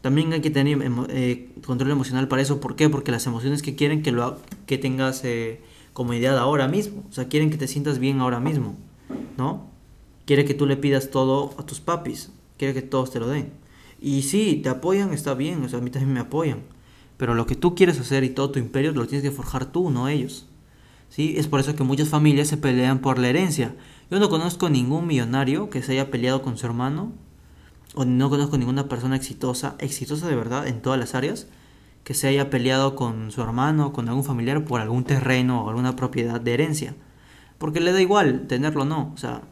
también 0.00 0.32
hay 0.32 0.40
que 0.40 0.50
tener 0.50 0.78
eh, 1.10 1.50
control 1.64 1.90
emocional 1.90 2.26
para 2.26 2.42
eso. 2.42 2.60
¿Por 2.60 2.74
qué? 2.74 2.88
Porque 2.88 3.12
las 3.12 3.26
emociones 3.26 3.62
que 3.62 3.76
quieren 3.76 4.02
que, 4.02 4.12
lo, 4.12 4.38
que 4.66 4.78
tengas 4.78 5.24
eh, 5.24 5.60
comodidad 5.92 6.38
ahora 6.38 6.68
mismo. 6.68 7.04
O 7.08 7.12
sea, 7.12 7.28
quieren 7.28 7.50
que 7.50 7.58
te 7.58 7.68
sientas 7.68 7.98
bien 7.98 8.20
ahora 8.20 8.40
mismo, 8.40 8.76
¿no? 9.36 9.68
Quiere 10.24 10.44
que 10.44 10.54
tú 10.54 10.66
le 10.66 10.76
pidas 10.76 11.10
todo 11.10 11.54
a 11.58 11.66
tus 11.66 11.80
papis. 11.80 12.30
Quiere 12.56 12.72
que 12.72 12.82
todos 12.82 13.10
te 13.10 13.20
lo 13.20 13.28
den. 13.28 13.52
Y 14.00 14.22
sí, 14.22 14.60
te 14.62 14.70
apoyan, 14.70 15.12
está 15.12 15.34
bien. 15.34 15.62
O 15.64 15.68
sea, 15.68 15.80
a 15.80 15.82
mí 15.82 15.90
también 15.90 16.14
me 16.14 16.20
apoyan. 16.20 16.60
Pero 17.20 17.34
lo 17.34 17.44
que 17.44 17.54
tú 17.54 17.74
quieres 17.74 18.00
hacer 18.00 18.24
y 18.24 18.30
todo 18.30 18.50
tu 18.50 18.58
imperio 18.58 18.92
lo 18.92 19.06
tienes 19.06 19.22
que 19.22 19.30
forjar 19.30 19.66
tú, 19.66 19.90
no 19.90 20.08
ellos. 20.08 20.46
¿Sí? 21.10 21.34
Es 21.36 21.48
por 21.48 21.60
eso 21.60 21.76
que 21.76 21.84
muchas 21.84 22.08
familias 22.08 22.48
se 22.48 22.56
pelean 22.56 23.00
por 23.00 23.18
la 23.18 23.28
herencia. 23.28 23.74
Yo 24.10 24.18
no 24.18 24.30
conozco 24.30 24.70
ningún 24.70 25.06
millonario 25.06 25.68
que 25.68 25.82
se 25.82 25.92
haya 25.92 26.10
peleado 26.10 26.40
con 26.40 26.56
su 26.56 26.64
hermano, 26.64 27.12
o 27.94 28.06
no 28.06 28.30
conozco 28.30 28.56
ninguna 28.56 28.88
persona 28.88 29.16
exitosa, 29.16 29.76
exitosa 29.80 30.28
de 30.28 30.34
verdad 30.34 30.66
en 30.66 30.80
todas 30.80 30.98
las 30.98 31.14
áreas, 31.14 31.46
que 32.04 32.14
se 32.14 32.26
haya 32.26 32.48
peleado 32.48 32.96
con 32.96 33.30
su 33.32 33.42
hermano, 33.42 33.92
con 33.92 34.08
algún 34.08 34.24
familiar 34.24 34.64
por 34.64 34.80
algún 34.80 35.04
terreno 35.04 35.66
o 35.66 35.68
alguna 35.68 35.96
propiedad 35.96 36.40
de 36.40 36.54
herencia. 36.54 36.94
Porque 37.58 37.80
le 37.80 37.92
da 37.92 38.00
igual 38.00 38.46
tenerlo 38.46 38.84
o 38.84 38.86
no. 38.86 39.12
O 39.12 39.18
sea, 39.18 39.42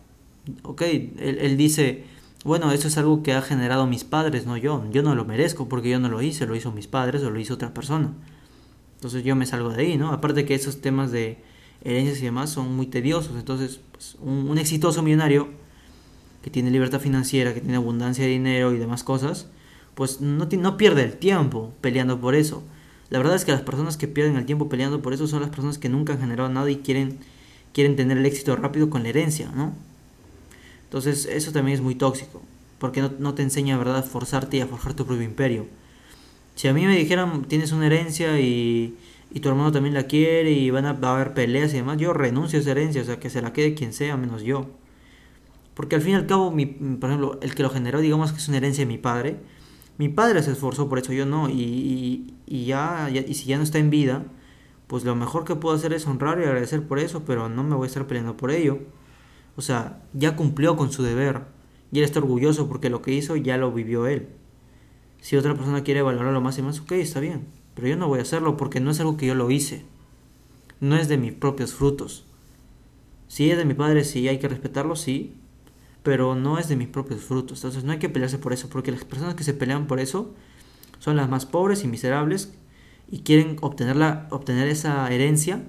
ok, 0.63 0.81
él, 0.81 1.39
él 1.39 1.59
dice, 1.59 2.07
bueno, 2.45 2.71
eso 2.73 2.89
es 2.89 2.97
algo 2.99 3.23
que 3.23 3.33
ha 3.33 3.43
generado 3.43 3.87
mis 3.87 4.05
padres, 4.05 4.47
no 4.47 4.57
yo. 4.57 4.85
Yo 4.91 5.03
no 5.03 5.15
lo 5.15 5.25
merezco 5.25 5.69
porque 5.69 5.91
yo 5.91 5.99
no 5.99 6.09
lo 6.09 6.23
hice, 6.23 6.47
lo 6.47 6.55
hizo 6.55 6.71
mis 6.73 6.87
padres 6.87 7.23
o 7.23 7.31
lo 7.31 7.41
hizo 7.41 7.55
otra 7.55 7.75
persona. 7.75 8.13
Entonces 8.95 9.25
yo 9.25 9.37
me 9.37 9.47
salgo 9.47 9.71
de 9.71 9.83
ahí, 9.83 9.97
¿no? 9.97 10.13
Aparte 10.13 10.45
que 10.45 10.55
esos 10.55 10.81
temas 10.81 11.11
de 11.11 11.39
herencias 11.85 12.19
y 12.19 12.25
demás 12.25 12.51
son 12.51 12.75
muy 12.75 12.87
tediosos. 12.87 13.37
Entonces, 13.37 13.81
pues, 13.93 14.17
un, 14.21 14.57
exitoso 14.59 15.03
millonario 15.03 15.49
que 16.43 16.51
tiene 16.51 16.71
libertad 16.71 17.01
financiera, 17.01 17.55
que 17.55 17.61
tiene 17.61 17.77
abundancia 17.77 18.25
de 18.25 18.31
dinero 18.31 18.73
y 18.73 18.79
demás 18.79 19.03
cosas, 19.03 19.49
pues 19.95 20.21
no, 20.21 20.49
no 20.51 20.77
pierde 20.77 21.03
el 21.03 21.17
tiempo 21.17 21.73
peleando 21.81 22.21
por 22.21 22.35
eso. 22.35 22.63
La 23.11 23.19
verdad 23.19 23.37
es 23.37 23.45
que 23.45 23.53
las 23.53 23.63
personas 23.63 23.97
que 23.97 24.07
pierden 24.07 24.37
el 24.37 24.47
tiempo 24.47 24.69
peleando 24.69 25.03
por 25.03 25.13
eso 25.13 25.27
son 25.27 25.41
las 25.41 25.51
personas 25.51 25.79
que 25.79 25.89
nunca 25.89 26.13
han 26.13 26.21
generado 26.21 26.49
nada 26.49 26.71
y 26.71 26.77
quieren, 26.77 27.19
quieren 27.73 27.97
tener 27.97 28.19
el 28.19 28.27
éxito 28.27 28.55
rápido 28.55 28.91
con 28.91 29.03
la 29.03 29.09
herencia, 29.09 29.51
¿no? 29.55 29.75
Entonces 30.89 31.27
eso 31.27 31.53
también 31.53 31.77
es 31.77 31.83
muy 31.83 31.95
tóxico, 31.95 32.41
porque 32.79 33.03
no, 33.19 33.35
te 33.35 33.43
enseña, 33.43 33.77
¿verdad?, 33.77 33.99
a 33.99 34.03
forzarte 34.03 34.57
y 34.57 34.61
a 34.63 34.67
forjar 34.67 34.95
tu 34.95 35.05
propio 35.05 35.23
imperio. 35.23 35.67
Si 36.55 36.67
a 36.67 36.73
mí 36.73 36.87
me 36.87 36.97
dijeran, 36.97 37.45
tienes 37.45 37.73
una 37.73 37.87
herencia 37.87 38.41
y, 38.41 38.97
y 39.31 39.41
tu 39.41 39.51
hermano 39.51 39.71
también 39.71 39.95
la 39.95 40.05
quiere 40.05 40.51
y 40.53 40.71
van 40.71 40.87
a, 40.87 40.95
va 40.95 41.11
a 41.11 41.15
haber 41.17 41.35
peleas 41.35 41.73
y 41.75 41.77
demás, 41.77 41.99
yo 41.99 42.15
renuncio 42.15 42.59
a 42.59 42.63
esa 42.63 42.71
herencia, 42.71 43.03
o 43.03 43.05
sea, 43.05 43.21
que 43.21 43.29
se 43.31 43.43
la 43.43 43.53
quede 43.53 43.75
quien 43.75 43.93
sea, 43.93 44.17
menos 44.17 44.43
yo. 44.43 44.67
Porque 45.75 45.95
al 45.97 46.03
fin 46.03 46.13
y 46.13 46.15
al 46.17 46.27
cabo, 46.27 46.51
mi, 46.51 46.67
por 46.67 47.11
ejemplo, 47.11 47.39
el 47.43 47.55
que 47.55 47.63
lo 47.63 47.71
generó, 47.71 48.01
digamos 48.01 48.33
que 48.33 48.39
es 48.39 48.49
una 48.49 48.57
herencia 48.57 48.83
de 48.85 48.89
mi 48.91 48.99
padre, 48.99 49.37
mi 49.99 50.09
padre 50.09 50.43
se 50.43 50.53
esforzó 50.53 50.89
por 50.89 50.99
eso, 50.99 51.13
yo 51.13 51.27
no, 51.27 51.51
y, 51.51 52.35
y, 52.47 52.65
ya, 52.65 53.11
y 53.11 53.35
si 53.35 53.47
ya 53.47 53.59
no 53.59 53.65
está 53.65 53.79
en 53.79 53.91
vida, 53.91 54.25
pues 54.87 55.05
lo 55.05 55.15
mejor 55.15 55.45
que 55.45 55.55
puedo 55.55 55.77
hacer 55.77 55.93
es 55.93 56.07
honrar 56.07 56.41
y 56.41 56.45
agradecer 56.45 56.83
por 56.87 56.99
eso, 56.99 57.25
pero 57.25 57.49
no 57.49 57.63
me 57.63 57.77
voy 57.77 57.87
a 57.87 57.89
estar 57.89 58.07
peleando 58.07 58.37
por 58.37 58.51
ello. 58.51 58.79
O 59.59 59.61
sea, 59.61 60.01
ya 60.13 60.37
cumplió 60.37 60.77
con 60.77 60.93
su 60.93 61.03
deber. 61.03 61.41
Y 61.91 61.99
él 61.99 62.05
está 62.05 62.21
orgulloso 62.21 62.69
porque 62.69 62.91
lo 62.91 63.03
que 63.03 63.13
hizo 63.13 63.35
ya 63.35 63.57
lo 63.57 63.73
vivió 63.73 64.07
él. 64.07 64.29
Si 65.21 65.35
otra 65.35 65.57
persona 65.57 65.83
quiere 65.83 66.01
valorarlo 66.01 66.41
más 66.41 66.57
y 66.59 66.63
más, 66.63 66.79
ok, 66.79 66.93
está 66.93 67.19
bien. 67.19 67.49
Pero 67.75 67.89
yo 67.89 67.97
no 67.97 68.07
voy 68.07 68.21
a 68.21 68.23
hacerlo 68.23 68.57
porque 68.57 68.79
no 68.79 68.93
es 68.93 69.01
algo 69.01 69.17
que 69.17 69.27
yo 69.27 69.35
lo 69.35 69.51
hice. 69.51 69.85
No 70.79 70.95
es 70.95 71.09
de 71.09 71.19
mis 71.19 71.33
propios 71.33 71.75
frutos. 71.75 72.25
Si 73.27 73.51
es 73.51 73.59
de 73.59 73.65
mi 73.65 73.75
padre, 73.75 74.05
sí, 74.05 74.29
hay 74.29 74.39
que 74.39 74.47
respetarlo, 74.47 74.95
sí. 74.95 75.35
Pero 76.05 76.37
no 76.37 76.61
es 76.61 76.69
de 76.69 76.77
mis 76.77 76.87
propios 76.87 77.23
frutos. 77.23 77.59
Entonces 77.59 77.83
no 77.83 77.91
hay 77.91 77.99
que 77.99 78.09
pelearse 78.09 78.39
por 78.39 78.53
eso. 78.53 78.69
Porque 78.69 78.93
las 78.93 79.05
personas 79.05 79.35
que 79.35 79.43
se 79.43 79.55
pelean 79.55 79.89
por 79.89 79.99
eso 79.99 80.37
son 81.01 81.17
las 81.17 81.29
más 81.29 81.47
pobres 81.47 81.83
y 81.83 81.89
miserables 81.89 82.55
y 83.11 83.23
quieren 83.23 83.57
obtener, 83.61 83.97
obtener 84.31 84.69
esa 84.69 85.13
herencia 85.13 85.65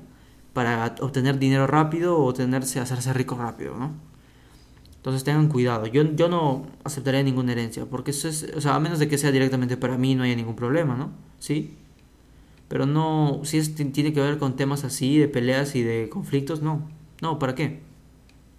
para 0.59 0.93
obtener 0.99 1.39
dinero 1.39 1.67
rápido 1.67 2.21
o 2.21 2.33
tenerse, 2.33 2.81
hacerse 2.81 3.13
rico 3.13 3.37
rápido, 3.37 3.77
¿no? 3.77 3.93
Entonces 4.97 5.23
tengan 5.23 5.47
cuidado. 5.47 5.85
Yo, 5.85 6.03
yo 6.03 6.27
no 6.27 6.65
aceptaría 6.83 7.23
ninguna 7.23 7.53
herencia, 7.53 7.85
porque 7.85 8.11
eso 8.11 8.27
es, 8.27 8.51
o 8.57 8.59
sea, 8.59 8.75
a 8.75 8.79
menos 8.81 8.99
de 8.99 9.07
que 9.07 9.17
sea 9.17 9.31
directamente 9.31 9.77
para 9.77 9.97
mí, 9.97 10.15
no 10.15 10.23
haya 10.23 10.35
ningún 10.35 10.57
problema, 10.57 10.97
¿no? 10.97 11.11
Sí. 11.39 11.77
Pero 12.67 12.85
no, 12.85 13.39
si 13.45 13.57
es, 13.57 13.73
tiene 13.73 14.11
que 14.11 14.19
ver 14.19 14.37
con 14.37 14.57
temas 14.57 14.83
así, 14.83 15.17
de 15.17 15.29
peleas 15.29 15.75
y 15.75 15.81
de 15.83 16.09
conflictos, 16.09 16.61
no. 16.61 16.89
No, 17.21 17.39
¿para 17.39 17.55
qué? 17.55 17.79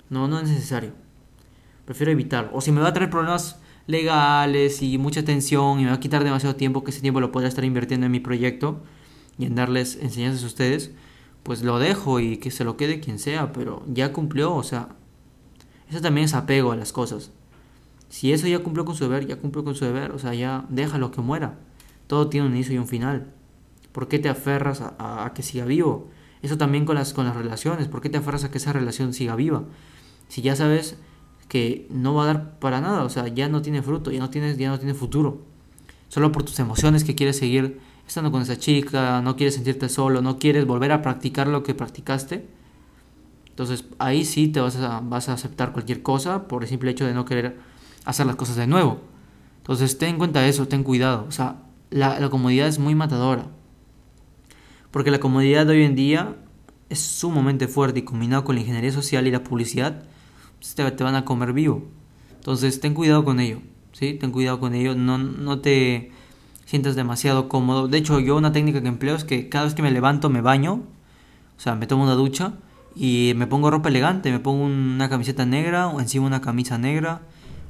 No, 0.08 0.26
no 0.26 0.38
es 0.38 0.48
necesario. 0.48 0.92
Prefiero 1.84 2.12
evitarlo. 2.12 2.50
O 2.54 2.62
si 2.62 2.72
me 2.72 2.80
va 2.80 2.88
a 2.88 2.92
traer 2.94 3.10
problemas 3.10 3.60
legales 3.86 4.80
y 4.80 4.96
mucha 4.96 5.22
tensión 5.22 5.80
y 5.80 5.82
me 5.82 5.90
va 5.90 5.96
a 5.96 6.00
quitar 6.00 6.24
demasiado 6.24 6.56
tiempo, 6.56 6.82
que 6.82 6.92
ese 6.92 7.02
tiempo 7.02 7.20
lo 7.20 7.30
podría 7.30 7.48
estar 7.50 7.66
invirtiendo 7.66 8.06
en 8.06 8.12
mi 8.12 8.20
proyecto 8.20 8.80
y 9.38 9.44
en 9.44 9.54
darles 9.54 9.98
enseñanzas 10.00 10.44
a 10.44 10.46
ustedes, 10.46 10.92
pues 11.42 11.62
lo 11.62 11.78
dejo 11.78 12.20
y 12.20 12.36
que 12.36 12.50
se 12.50 12.64
lo 12.64 12.76
quede 12.76 13.00
quien 13.00 13.18
sea, 13.18 13.52
pero 13.52 13.82
ya 13.86 14.12
cumplió, 14.12 14.54
o 14.54 14.62
sea, 14.62 14.90
eso 15.88 16.00
también 16.00 16.26
es 16.26 16.34
apego 16.34 16.72
a 16.72 16.76
las 16.76 16.92
cosas. 16.92 17.32
Si 18.08 18.32
eso 18.32 18.46
ya 18.46 18.58
cumplió 18.58 18.84
con 18.84 18.96
su 18.96 19.04
deber, 19.04 19.26
ya 19.26 19.36
cumplió 19.36 19.64
con 19.64 19.74
su 19.74 19.84
deber, 19.84 20.10
o 20.12 20.18
sea, 20.18 20.34
ya 20.34 20.66
déjalo 20.68 21.10
que 21.10 21.20
muera. 21.20 21.58
Todo 22.06 22.28
tiene 22.28 22.46
un 22.46 22.54
inicio 22.54 22.74
y 22.74 22.78
un 22.78 22.88
final. 22.88 23.32
¿Por 23.92 24.08
qué 24.08 24.18
te 24.18 24.28
aferras 24.28 24.82
a, 24.82 25.32
que 25.34 25.42
siga 25.42 25.64
vivo? 25.64 26.08
Eso 26.42 26.58
también 26.58 26.84
con 26.84 26.96
las, 26.96 27.12
con 27.12 27.24
las 27.24 27.36
relaciones. 27.36 27.88
¿Por 27.88 28.00
qué 28.00 28.08
te 28.08 28.18
aferras 28.18 28.44
a 28.44 28.50
que 28.50 28.58
esa 28.58 28.72
relación 28.72 29.12
siga 29.14 29.36
viva? 29.36 29.64
Si 30.28 30.42
ya 30.42 30.56
sabes 30.56 30.96
que 31.48 31.86
no 31.90 32.14
va 32.14 32.24
a 32.24 32.26
dar 32.26 32.58
para 32.58 32.80
nada, 32.80 33.04
o 33.04 33.08
sea, 33.10 33.28
ya 33.28 33.48
no 33.48 33.62
tiene 33.62 33.82
fruto, 33.82 34.10
ya 34.10 34.20
no, 34.20 34.30
tienes, 34.30 34.58
ya 34.58 34.70
no 34.70 34.78
tiene 34.78 34.94
futuro. 34.94 35.42
Solo 36.08 36.32
por 36.32 36.42
tus 36.42 36.58
emociones 36.58 37.04
que 37.04 37.14
quieres 37.14 37.38
seguir 37.38 37.80
estando 38.10 38.32
con 38.32 38.42
esa 38.42 38.58
chica, 38.58 39.22
no 39.22 39.36
quieres 39.36 39.54
sentirte 39.54 39.88
solo, 39.88 40.20
no 40.20 40.36
quieres 40.38 40.66
volver 40.66 40.90
a 40.90 41.00
practicar 41.00 41.46
lo 41.46 41.62
que 41.62 41.74
practicaste, 41.74 42.44
entonces 43.50 43.84
ahí 43.98 44.24
sí 44.24 44.48
te 44.48 44.60
vas 44.60 44.76
a, 44.76 45.00
vas 45.00 45.28
a 45.28 45.34
aceptar 45.34 45.72
cualquier 45.72 46.02
cosa 46.02 46.48
por 46.48 46.62
el 46.62 46.68
simple 46.68 46.90
hecho 46.90 47.06
de 47.06 47.14
no 47.14 47.24
querer 47.24 47.58
hacer 48.04 48.26
las 48.26 48.34
cosas 48.34 48.56
de 48.56 48.66
nuevo. 48.66 49.00
Entonces 49.58 49.96
ten 49.98 50.10
en 50.10 50.18
cuenta 50.18 50.46
eso, 50.48 50.66
ten 50.66 50.82
cuidado. 50.82 51.24
O 51.28 51.30
sea, 51.30 51.62
la, 51.90 52.28
comodidad 52.30 52.66
es 52.66 52.78
muy 52.78 52.94
matadora. 52.94 53.46
Porque 54.90 55.10
la 55.10 55.20
comodidad 55.20 55.66
de 55.66 55.74
hoy 55.74 55.84
en 55.84 55.94
día 55.94 56.36
es 56.88 57.00
sumamente 57.00 57.68
fuerte 57.68 58.00
y 58.00 58.02
combinado 58.02 58.42
con 58.42 58.56
la 58.56 58.62
ingeniería 58.62 58.90
social 58.90 59.26
y 59.26 59.30
la 59.30 59.44
publicidad, 59.44 60.04
pues, 60.58 60.74
te, 60.74 60.90
te 60.90 61.04
van 61.04 61.14
a 61.14 61.24
comer 61.24 61.52
vivo. 61.52 61.84
Entonces 62.34 62.80
ten 62.80 62.94
cuidado 62.94 63.24
con 63.24 63.38
ello. 63.38 63.60
¿sí? 63.92 64.14
Ten 64.14 64.32
cuidado 64.32 64.58
con 64.58 64.74
ello. 64.74 64.96
No, 64.96 65.18
no 65.18 65.60
te 65.60 66.10
sientas 66.70 66.94
demasiado 66.94 67.48
cómodo. 67.48 67.88
De 67.88 67.98
hecho, 67.98 68.20
yo 68.20 68.36
una 68.36 68.52
técnica 68.52 68.80
que 68.80 68.86
empleo 68.86 69.16
es 69.16 69.24
que 69.24 69.48
cada 69.48 69.64
vez 69.64 69.74
que 69.74 69.82
me 69.82 69.90
levanto 69.90 70.30
me 70.30 70.40
baño, 70.40 70.74
o 70.74 71.60
sea, 71.60 71.74
me 71.74 71.88
tomo 71.88 72.04
una 72.04 72.14
ducha 72.14 72.52
y 72.94 73.32
me 73.34 73.48
pongo 73.48 73.72
ropa 73.72 73.88
elegante, 73.88 74.30
me 74.30 74.38
pongo 74.38 74.66
una 74.66 75.08
camiseta 75.08 75.44
negra 75.44 75.88
o 75.88 76.00
encima 76.00 76.26
una 76.26 76.40
camisa 76.40 76.78
negra, 76.78 77.22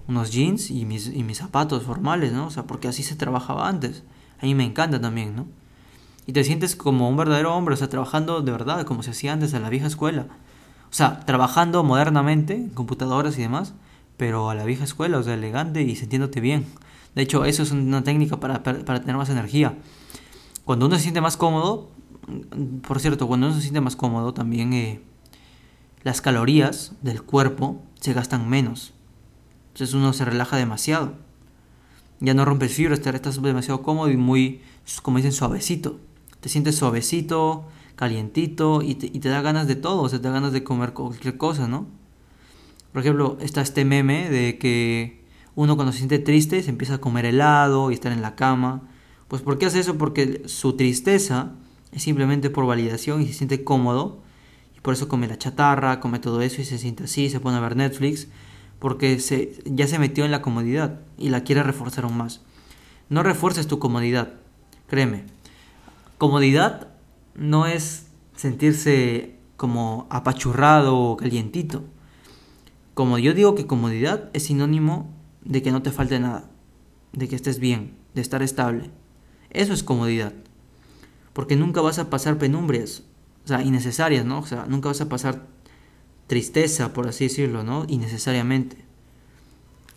unos 0.07 0.31
jeans 0.31 0.71
y 0.71 0.85
mis, 0.85 1.07
y 1.07 1.25
mis 1.25 1.39
zapatos 1.39 1.85
formales, 1.85 2.35
¿no? 2.35 2.49
O 2.49 2.51
sea, 2.51 2.65
porque 2.65 2.89
así 2.89 3.03
se 3.03 3.17
trabajaba 3.17 3.71
antes. 3.71 4.03
A 4.39 4.45
mí 4.45 4.55
me 4.55 4.65
encanta 4.65 5.01
también, 5.01 5.35
¿no? 5.35 5.47
Y 6.27 6.35
te 6.35 6.45
sientes 6.45 6.77
como 6.77 7.09
un 7.09 7.17
verdadero 7.17 7.57
hombre, 7.57 7.73
o 7.73 7.79
sea, 7.79 7.89
trabajando 7.89 8.43
de 8.43 8.53
verdad, 8.53 8.85
como 8.85 9.03
se 9.03 9.13
hacía 9.13 9.33
antes 9.33 9.55
en 9.55 9.63
la 9.63 9.71
vieja 9.71 9.87
escuela. 9.87 10.27
O 10.91 10.95
sea, 10.95 11.21
trabajando 11.21 11.83
modernamente, 11.85 12.55
en 12.55 12.69
computadoras 12.69 13.39
y 13.39 13.41
demás, 13.41 13.73
pero 14.19 14.51
a 14.51 14.55
la 14.55 14.67
vieja 14.67 14.85
escuela, 14.85 15.17
o 15.17 15.23
sea, 15.23 15.33
elegante 15.33 15.81
y 15.81 15.97
sintiéndote 15.97 16.43
bien. 16.43 16.67
De 17.15 17.23
hecho, 17.23 17.45
eso 17.45 17.63
es 17.63 17.73
una 17.73 18.03
técnica 18.05 18.39
para, 18.39 18.63
para, 18.63 19.01
tener 19.01 19.17
más 19.17 19.31
energía. 19.31 19.77
Cuando 20.65 20.87
uno 20.87 20.97
se 20.97 21.03
siente 21.03 21.21
más 21.21 21.37
cómodo, 21.37 21.91
por 22.87 23.01
cierto, 23.01 23.27
cuando 23.27 23.49
uno 23.49 23.57
se 23.57 23.63
siente 23.63 23.81
más 23.81 23.97
cómodo, 23.97 24.33
también 24.33 24.73
eh, 24.73 25.03
las 26.03 26.21
calorías 26.21 26.93
del 27.03 27.23
cuerpo 27.23 27.83
se 28.01 28.13
gastan 28.13 28.49
menos. 28.49 28.93
Entonces 29.73 29.95
uno 29.95 30.13
se 30.13 30.25
relaja 30.25 30.57
demasiado. 30.57 31.15
Ya 32.21 32.35
no 32.35 32.45
rompes 32.45 32.75
fibras, 32.75 33.01
estás 33.01 33.43
demasiado 33.43 33.83
cómodo 33.83 34.11
y 34.11 34.17
muy, 34.17 34.61
como 35.03 35.17
dicen, 35.17 35.33
suavecito. 35.33 35.99
Te 36.41 36.49
sientes 36.49 36.77
suavecito, 36.77 37.67
calientito 37.97 38.83
y 38.83 38.95
te, 38.95 39.07
y 39.07 39.21
te 39.21 39.29
da 39.29 39.43
ganas 39.43 39.67
de 39.67 39.77
todo, 39.77 40.03
o 40.03 40.09
sea, 40.09 40.21
te 40.21 40.29
da 40.29 40.35
ganas 40.35 40.53
de 40.53 40.65
comer 40.65 40.93
cualquier 40.93 41.37
cosa, 41.37 41.67
¿no? 41.69 41.87
Por 42.93 43.03
ejemplo, 43.03 43.37
está 43.41 43.61
este 43.61 43.85
meme 43.85 44.31
de 44.31 44.59
que 44.59 45.20
uno 45.61 45.77
cuando 45.77 45.93
se 45.93 45.99
siente 45.99 46.19
triste 46.19 46.63
se 46.63 46.71
empieza 46.71 46.95
a 46.95 47.01
comer 47.03 47.27
helado 47.27 47.91
y 47.91 47.95
estar 47.95 48.13
en 48.13 48.23
la 48.23 48.35
cama. 48.35 48.89
Pues 49.29 49.43
¿por 49.43 49.59
qué 49.59 49.67
hace 49.67 49.81
eso? 49.81 49.99
Porque 49.99 50.43
su 50.47 50.73
tristeza 50.73 51.53
es 51.93 52.03
simplemente 52.03 52.49
por 52.49 52.65
validación 52.65 53.21
y 53.21 53.27
se 53.27 53.35
siente 53.35 53.63
cómodo. 53.63 54.23
Y 54.75 54.81
por 54.81 54.95
eso 54.95 55.07
come 55.07 55.29
la 55.29 55.37
chatarra, 55.37 56.01
come 56.01 56.19
todo 56.19 56.41
eso 56.41 56.63
y 56.63 56.65
se 56.65 56.79
siente 56.79 57.05
así, 57.05 57.29
se 57.29 57.41
pone 57.41 57.59
a 57.59 57.61
ver 57.61 57.77
Netflix. 57.77 58.29
Porque 58.79 59.21
se, 59.21 59.53
ya 59.67 59.87
se 59.87 59.99
metió 59.99 60.25
en 60.25 60.31
la 60.31 60.41
comodidad 60.41 61.01
y 61.19 61.29
la 61.29 61.45
quiere 61.45 61.63
reforzar 61.63 62.05
aún 62.05 62.17
más. 62.17 62.41
No 63.11 63.23
refuerces 63.23 63.67
tu 63.67 63.79
comodidad, 63.79 64.33
créeme. 64.87 65.25
Comodidad 66.17 66.89
no 67.35 67.67
es 67.67 68.07
sentirse 68.35 69.37
como 69.59 70.07
apachurrado 70.09 70.97
o 70.97 71.17
calientito. 71.19 71.85
Como 72.95 73.19
yo 73.19 73.35
digo 73.35 73.55
que 73.55 73.67
comodidad 73.67 74.31
es 74.33 74.45
sinónimo 74.45 75.20
de 75.45 75.63
que 75.63 75.73
no 75.73 75.83
te 75.83 75.91
falte 75.91 76.21
nada, 76.21 76.51
de 77.13 77.29
que 77.29 77.37
estés 77.37 77.59
bien, 77.59 77.97
de 78.15 78.21
estar 78.21 78.43
estable. 78.43 78.91
Eso 79.51 79.73
es 79.73 79.83
comodidad. 79.83 80.33
Porque 81.33 81.57
nunca 81.57 81.81
vas 81.81 81.99
a 81.99 82.11
pasar 82.11 82.39
penumbrias, 82.39 83.03
o 83.45 83.49
sea, 83.49 83.63
innecesarias, 83.63 84.25
¿no? 84.25 84.41
O 84.41 84.47
sea, 84.47 84.67
nunca 84.67 84.89
vas 84.89 85.01
a 85.01 85.09
pasar 85.09 85.47
tristeza, 86.27 86.93
por 86.93 87.09
así 87.09 87.25
decirlo, 87.25 87.65
¿no? 87.65 87.85
Innecesariamente. 87.89 88.77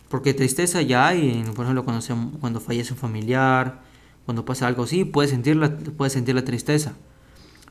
Porque 0.08 0.34
tristeza 0.34 0.82
ya 0.82 1.08
hay, 1.08 1.42
por 1.54 1.64
ejemplo, 1.64 1.84
cuando, 1.84 2.04
cuando 2.40 2.60
fallece 2.60 2.92
un 2.92 2.98
familiar, 2.98 3.82
cuando 4.24 4.44
pasa 4.44 4.66
algo 4.66 4.84
así, 4.84 5.04
puedes 5.04 5.30
sentir, 5.30 5.56
la, 5.56 5.76
puedes 5.76 6.12
sentir 6.12 6.34
la 6.34 6.44
tristeza, 6.44 6.94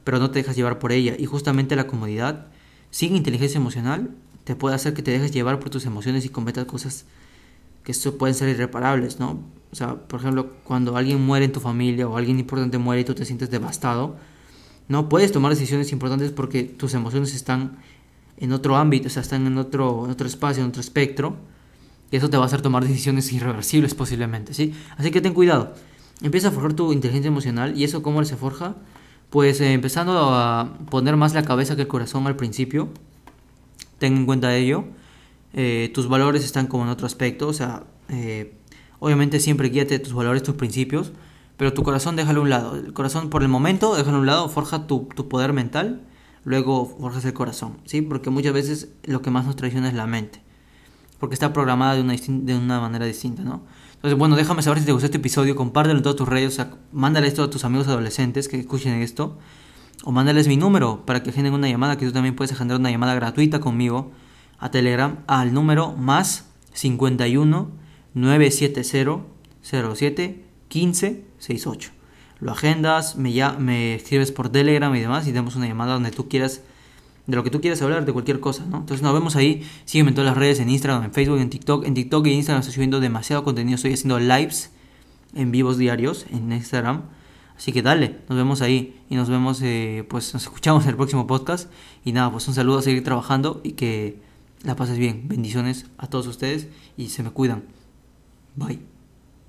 pero 0.03 0.20
no 0.20 0.30
te 0.32 0.39
dejas 0.39 0.56
llevar 0.56 0.80
por 0.80 0.92
ella. 0.92 1.15
Y 1.18 1.25
justamente 1.25 1.75
la 1.75 1.88
comodidad, 1.88 2.48
sin 2.92 3.15
inteligencia 3.15 3.58
emocional, 3.58 4.12
te 4.44 4.56
puede 4.56 4.75
hacer 4.75 4.94
que 4.94 5.01
te 5.01 5.12
dejes 5.12 5.32
llevar 5.32 5.60
por 5.60 5.70
tus 5.70 5.86
emociones 5.86 6.25
y 6.25 6.30
cometas 6.30 6.65
cosas 6.65 7.06
que 7.84 7.94
pueden 8.12 8.36
ser 8.36 8.50
irreparables, 8.50 9.20
¿no? 9.20 9.40
O 9.72 9.75
sea, 9.75 9.96
por 9.96 10.20
ejemplo, 10.20 10.54
cuando 10.63 10.96
alguien 10.98 11.25
muere 11.25 11.46
en 11.46 11.52
tu 11.52 11.60
familia 11.60 12.08
o 12.08 12.18
alguien 12.18 12.40
importante 12.40 12.78
muere 12.78 13.02
y 13.02 13.04
tú 13.06 13.16
te 13.16 13.25
sientes 13.25 13.50
devastado, 13.50 14.16
no 14.88 15.10
puedes 15.10 15.32
tomar 15.32 15.52
decisiones 15.52 15.92
importantes 15.92 16.32
porque 16.32 16.63
tus 16.63 16.94
emociones 16.94 17.34
están 17.34 17.78
en 18.38 18.52
otro 18.52 18.75
ámbito, 18.75 19.08
o 19.08 19.10
sea, 19.10 19.22
están 19.22 19.48
en 19.48 19.58
otro, 19.58 20.00
otro 20.00 20.28
espacio, 20.28 20.63
en 20.63 20.70
otro 20.70 20.82
espectro, 20.82 21.38
y 22.12 22.18
eso 22.18 22.30
te 22.30 22.38
va 22.38 22.44
a 22.44 22.46
hacer 22.46 22.62
tomar 22.62 22.86
decisiones 22.86 23.32
irreversibles 23.34 23.96
posiblemente, 23.96 24.54
¿sí? 24.54 24.74
Así 24.98 25.10
que 25.10 25.22
ten 25.22 25.34
cuidado. 25.34 25.74
Empieza 26.22 26.50
a 26.50 26.52
forjar 26.52 26.74
tu 26.74 26.94
inteligencia 26.94 27.28
emocional 27.28 27.78
y 27.78 27.84
eso 27.84 28.04
cómo 28.04 28.24
se 28.24 28.36
forja? 28.36 28.75
Pues 29.30 29.60
eh, 29.62 29.74
empezando 29.74 30.30
a 30.34 30.78
poner 30.92 31.18
más 31.18 31.34
la 31.34 31.44
cabeza 31.44 31.75
que 31.75 31.82
el 31.82 31.88
corazón 31.88 32.28
al 32.28 32.36
principio. 32.36 32.90
Ten 33.98 34.16
en 34.16 34.25
cuenta 34.28 34.56
ello. 34.56 34.86
Eh, 35.53 35.91
tus 35.93 36.07
valores 36.07 36.43
están 36.43 36.67
como 36.67 36.83
en 36.83 36.89
otro 36.89 37.05
aspecto, 37.05 37.48
o 37.48 37.53
sea, 37.53 37.83
eh, 38.10 38.57
obviamente 39.00 39.39
siempre 39.39 39.69
guíate 39.69 40.00
tus 40.00 40.13
valores, 40.13 40.41
tus 40.41 40.55
principios, 40.55 41.12
pero 41.57 41.74
tu 41.74 41.83
corazón 41.83 42.15
déjalo 42.15 42.39
a 42.39 42.43
un 42.43 42.50
lado. 42.50 42.75
El 42.75 42.93
corazón 42.93 43.29
por 43.29 43.43
el 43.43 43.50
momento 43.50 43.95
déjalo 43.95 44.17
a 44.17 44.19
un 44.22 44.25
lado, 44.25 44.50
forja 44.50 44.88
tu, 44.88 45.07
tu 45.15 45.29
poder 45.29 45.53
mental, 45.53 46.01
luego 46.43 46.86
forjas 47.00 47.24
el 47.25 47.33
corazón, 47.33 47.77
¿sí? 47.86 48.01
Porque 48.01 48.31
muchas 48.31 48.53
veces 48.53 48.89
lo 49.03 49.22
que 49.22 49.29
más 49.29 49.45
nos 49.45 49.55
traiciona 49.55 49.88
es 49.88 49.93
la 49.93 50.07
mente, 50.07 50.41
porque 51.19 51.36
está 51.36 51.53
programada 51.53 51.93
de 51.95 52.01
una, 52.01 52.15
de 52.15 52.55
una 52.57 52.79
manera 52.79 53.05
distinta, 53.05 53.43
¿no? 53.43 53.62
Entonces, 53.93 54.17
bueno, 54.17 54.36
déjame 54.36 54.63
saber 54.63 54.79
si 54.79 54.86
te 54.86 54.91
gustó 54.91 55.05
este 55.05 55.19
episodio, 55.19 55.55
compártelo 55.55 55.98
en 55.98 56.03
todas 56.03 56.17
tus 56.17 56.27
redes, 56.27 56.53
o 56.53 56.55
sea, 56.55 56.75
mándale 56.91 57.27
esto 57.27 57.43
a 57.43 57.50
tus 57.50 57.63
amigos 57.63 57.88
adolescentes 57.88 58.50
que 58.50 58.60
escuchen 58.60 59.01
esto, 59.01 59.38
o 60.03 60.12
mándales 60.12 60.48
mi 60.48 60.57
número 60.57 61.05
para 61.05 61.24
que 61.24 61.29
agenden 61.29 61.53
una 61.53 61.69
llamada, 61.69 61.95
que 61.98 62.05
tú 62.07 62.12
también 62.12 62.36
puedes 62.36 62.51
agendar 62.51 62.79
una 62.79 62.91
llamada 62.91 63.13
gratuita 63.15 63.60
conmigo 63.62 64.12
a 64.63 64.72
Telegram 64.72 65.20
al 65.27 65.53
número 65.53 65.91
más 65.91 66.46
51 66.74 67.70
970 68.13 69.22
07 69.62 70.46
15 70.70 71.25
68. 71.38 71.91
Lo 72.39 72.53
agendas, 72.53 73.17
me, 73.17 73.34
ya, 73.34 73.51
me 73.51 73.96
escribes 73.96 74.32
por 74.32 74.48
Telegram 74.48 74.96
y 74.96 75.01
demás 75.01 75.27
y 75.27 75.34
damos 75.34 75.58
una 75.58 75.67
llamada 75.67 75.93
donde 75.93 76.12
tú 76.12 76.29
quieras 76.29 76.62
de 77.27 77.36
lo 77.36 77.43
que 77.43 77.50
tú 77.50 77.60
quieras 77.60 77.82
hablar, 77.82 78.05
de 78.05 78.13
cualquier 78.13 78.39
cosa, 78.39 78.65
¿no? 78.65 78.77
Entonces 78.77 79.01
nos 79.01 79.13
vemos 79.13 79.36
ahí, 79.36 79.63
sígueme 79.86 80.10
en 80.10 80.15
todas 80.15 80.29
las 80.29 80.38
redes, 80.38 80.60
en 80.60 80.70
Instagram, 80.70 81.03
en 81.03 81.12
Facebook, 81.12 81.39
en 81.39 81.50
TikTok. 81.50 81.86
En 81.86 81.93
TikTok 81.93 82.25
y 82.27 82.32
Instagram 82.32 82.62
estoy 82.62 82.74
subiendo 82.74 83.00
demasiado 83.01 83.43
contenido, 83.43 83.75
estoy 83.75 83.93
haciendo 83.93 84.20
lives 84.20 84.72
en 85.34 85.51
vivos 85.51 85.77
diarios 85.77 86.25
en 86.32 86.51
Instagram. 86.51 87.03
Así 87.58 87.72
que 87.72 87.82
dale, 87.82 88.17
nos 88.29 88.38
vemos 88.38 88.62
ahí 88.62 89.00
y 89.10 89.15
nos 89.15 89.29
vemos, 89.29 89.62
eh, 89.62 90.05
pues 90.10 90.34
nos 90.34 90.43
escuchamos 90.43 90.84
en 90.84 90.91
el 90.91 90.96
próximo 90.96 91.27
podcast. 91.27 91.70
Y 92.05 92.13
nada, 92.13 92.32
pues 92.32 92.48
un 92.48 92.53
saludo 92.53 92.79
a 92.79 92.82
seguir 92.82 93.03
trabajando 93.03 93.60
y 93.63 93.74
que 93.74 94.33
la 94.63 94.75
pases 94.75 94.98
bien. 94.98 95.27
Bendiciones 95.27 95.86
a 95.98 96.08
todos 96.08 96.27
ustedes 96.27 96.67
y 96.98 97.10
se 97.10 97.24
me 97.24 97.32
cuidan. 97.32 97.63
Bye. 98.55 98.93